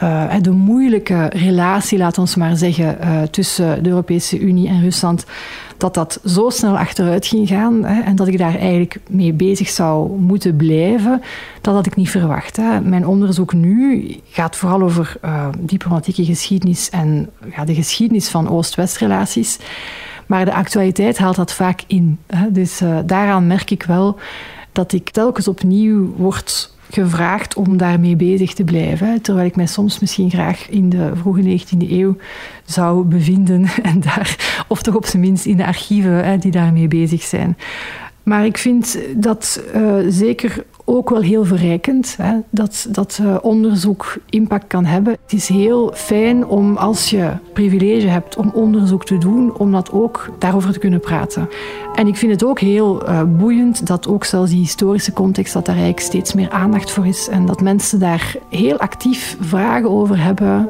uh, 0.03 0.33
de 0.41 0.51
moeilijke 0.51 1.31
relatie, 1.35 1.97
laat 1.97 2.17
ons 2.17 2.35
maar 2.35 2.57
zeggen, 2.57 2.97
uh, 3.01 3.21
tussen 3.21 3.83
de 3.83 3.89
Europese 3.89 4.39
Unie 4.39 4.67
en 4.67 4.81
Rusland, 4.81 5.25
dat 5.77 5.93
dat 5.93 6.19
zo 6.25 6.49
snel 6.49 6.77
achteruit 6.77 7.27
ging 7.27 7.47
gaan 7.47 7.83
hè, 7.83 8.01
en 8.01 8.15
dat 8.15 8.27
ik 8.27 8.37
daar 8.37 8.55
eigenlijk 8.55 8.99
mee 9.09 9.33
bezig 9.33 9.69
zou 9.69 10.19
moeten 10.19 10.55
blijven, 10.55 11.21
dat 11.61 11.73
had 11.73 11.85
ik 11.85 11.95
niet 11.95 12.09
verwacht. 12.09 12.55
Hè. 12.55 12.81
Mijn 12.81 13.07
onderzoek 13.07 13.53
nu 13.53 14.15
gaat 14.29 14.55
vooral 14.55 14.81
over 14.81 15.15
uh, 15.25 15.47
diplomatieke 15.59 16.25
geschiedenis 16.25 16.89
en 16.89 17.29
ja, 17.55 17.65
de 17.65 17.73
geschiedenis 17.73 18.29
van 18.29 18.49
Oost-West-relaties. 18.49 19.59
Maar 20.25 20.45
de 20.45 20.53
actualiteit 20.53 21.17
haalt 21.17 21.35
dat 21.35 21.53
vaak 21.53 21.83
in. 21.87 22.19
Hè. 22.27 22.51
Dus 22.51 22.81
daaraan 23.05 23.47
merk 23.47 23.71
ik 23.71 23.83
wel 23.83 24.19
dat 24.71 24.93
ik 24.93 25.09
telkens 25.09 25.47
opnieuw 25.47 26.13
word 26.17 26.77
gevraagd 26.89 27.55
om 27.55 27.77
daarmee 27.77 28.15
bezig 28.15 28.53
te 28.53 28.63
blijven. 28.63 29.21
Terwijl 29.21 29.47
ik 29.47 29.55
mij 29.55 29.65
soms 29.65 29.99
misschien 29.99 30.29
graag 30.29 30.69
in 30.69 30.89
de 30.89 31.11
vroege 31.15 31.59
19e 31.59 31.89
eeuw 31.89 32.15
zou 32.65 33.03
bevinden 33.03 33.65
en 33.91 33.99
daar, 33.99 34.63
of 34.67 34.81
toch 34.81 34.95
op 34.95 35.05
zijn 35.05 35.21
minst 35.21 35.45
in 35.45 35.57
de 35.57 35.65
archieven 35.65 36.39
die 36.39 36.51
daarmee 36.51 36.87
bezig 36.87 37.21
zijn. 37.21 37.57
Maar 38.23 38.45
ik 38.45 38.57
vind 38.57 38.99
dat 39.15 39.63
uh, 39.75 39.93
zeker 40.07 40.65
ook 40.85 41.09
wel 41.09 41.21
heel 41.21 41.45
verrijkend, 41.45 42.15
hè, 42.17 42.35
dat, 42.49 42.87
dat 42.89 43.19
uh, 43.21 43.37
onderzoek 43.41 44.17
impact 44.29 44.67
kan 44.67 44.85
hebben. 44.85 45.17
Het 45.23 45.33
is 45.33 45.47
heel 45.47 45.91
fijn 45.95 46.45
om 46.45 46.77
als 46.77 47.09
je 47.09 47.31
privilege 47.53 48.07
hebt 48.07 48.35
om 48.35 48.51
onderzoek 48.53 49.05
te 49.05 49.17
doen, 49.17 49.57
om 49.57 49.71
dat 49.71 49.91
ook 49.91 50.29
daarover 50.39 50.73
te 50.73 50.79
kunnen 50.79 50.99
praten. 50.99 51.49
En 51.95 52.07
ik 52.07 52.15
vind 52.15 52.31
het 52.31 52.43
ook 52.43 52.59
heel 52.59 53.03
uh, 53.03 53.23
boeiend 53.23 53.87
dat 53.87 54.07
ook 54.07 54.25
zelfs 54.25 54.51
die 54.51 54.59
historische 54.59 55.13
context, 55.13 55.53
dat 55.53 55.65
daar 55.65 55.75
eigenlijk 55.75 56.05
steeds 56.05 56.33
meer 56.33 56.49
aandacht 56.49 56.91
voor 56.91 57.07
is 57.07 57.27
en 57.27 57.45
dat 57.45 57.61
mensen 57.61 57.99
daar 57.99 58.35
heel 58.49 58.77
actief 58.77 59.37
vragen 59.39 59.89
over 59.89 60.23
hebben. 60.23 60.69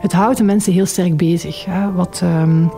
Het 0.00 0.12
houdt 0.12 0.36
de 0.38 0.44
mensen 0.44 0.72
heel 0.72 0.86
sterk 0.86 1.16
bezig. 1.16 1.64
Hè, 1.64 1.92
wat... 1.92 2.20
Um, 2.24 2.70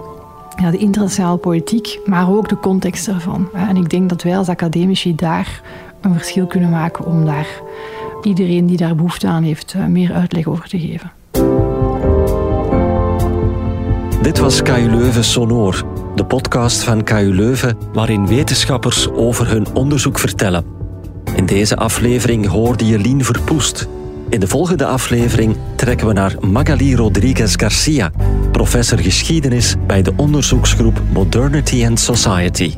ja, 0.61 0.71
de 0.71 0.79
internationale 0.79 1.37
politiek, 1.37 1.99
maar 2.05 2.31
ook 2.31 2.49
de 2.49 2.59
context 2.59 3.09
ervan. 3.09 3.49
En 3.53 3.77
ik 3.77 3.91
denk 3.91 4.09
dat 4.09 4.23
wij 4.23 4.37
als 4.37 4.49
academici 4.49 5.15
daar 5.15 5.63
een 6.01 6.15
verschil 6.15 6.47
kunnen 6.47 6.71
maken 6.71 7.07
om 7.07 7.25
daar 7.25 7.49
iedereen 8.23 8.67
die 8.67 8.77
daar 8.77 8.95
behoefte 8.95 9.27
aan 9.27 9.43
heeft 9.43 9.75
eh, 9.75 9.85
meer 9.85 10.13
uitleg 10.13 10.47
over 10.47 10.69
te 10.69 10.79
geven. 10.79 11.13
Dit 14.23 14.39
was 14.39 14.63
KU 14.63 14.91
Leuven 14.91 15.25
Sonor, 15.25 15.85
de 16.15 16.25
podcast 16.25 16.83
van 16.83 17.05
KU 17.05 17.35
Leuven 17.35 17.77
waarin 17.93 18.27
wetenschappers 18.27 19.11
over 19.11 19.49
hun 19.49 19.67
onderzoek 19.75 20.19
vertellen. 20.19 20.65
In 21.37 21.47
deze 21.47 21.77
aflevering 21.77 22.47
hoorde 22.47 22.87
je 22.87 22.99
Lien 22.99 23.25
Verpoest. 23.25 23.89
In 24.31 24.41
de 24.41 24.49
volgende 24.49 24.87
aflevering 24.87 25.57
trekken 25.77 26.07
we 26.07 26.13
naar 26.13 26.35
Magali 26.41 26.97
Rodriguez 26.97 27.55
Garcia, 27.57 28.13
professor 28.53 28.99
geschiedenis 28.99 29.75
bij 29.87 30.03
de 30.03 30.13
onderzoeksgroep 30.17 31.01
Modernity 31.13 31.87
and 31.87 32.01
Society. 32.01 32.77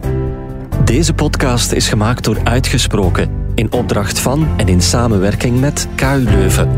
Deze 0.85 1.15
podcast 1.15 1.73
is 1.73 1.89
gemaakt 1.89 2.25
door 2.25 2.41
Uitgesproken 2.45 3.31
in 3.55 3.73
opdracht 3.73 4.19
van 4.19 4.49
en 4.57 4.69
in 4.69 4.81
samenwerking 4.81 5.61
met 5.61 5.89
KU 5.95 6.25
Leuven. 6.25 6.69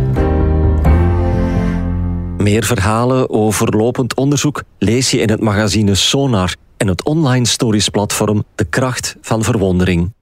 Meer 2.36 2.64
verhalen 2.64 3.30
over 3.30 3.76
lopend 3.76 4.14
onderzoek 4.14 4.62
lees 4.78 5.10
je 5.10 5.18
in 5.18 5.30
het 5.30 5.40
magazine 5.40 5.94
Sonar 5.94 6.54
en 6.76 6.88
het 6.88 7.04
online 7.04 7.46
stories 7.46 7.88
platform 7.88 8.44
De 8.54 8.64
Kracht 8.64 9.16
van 9.20 9.42
Verwondering. 9.42 10.12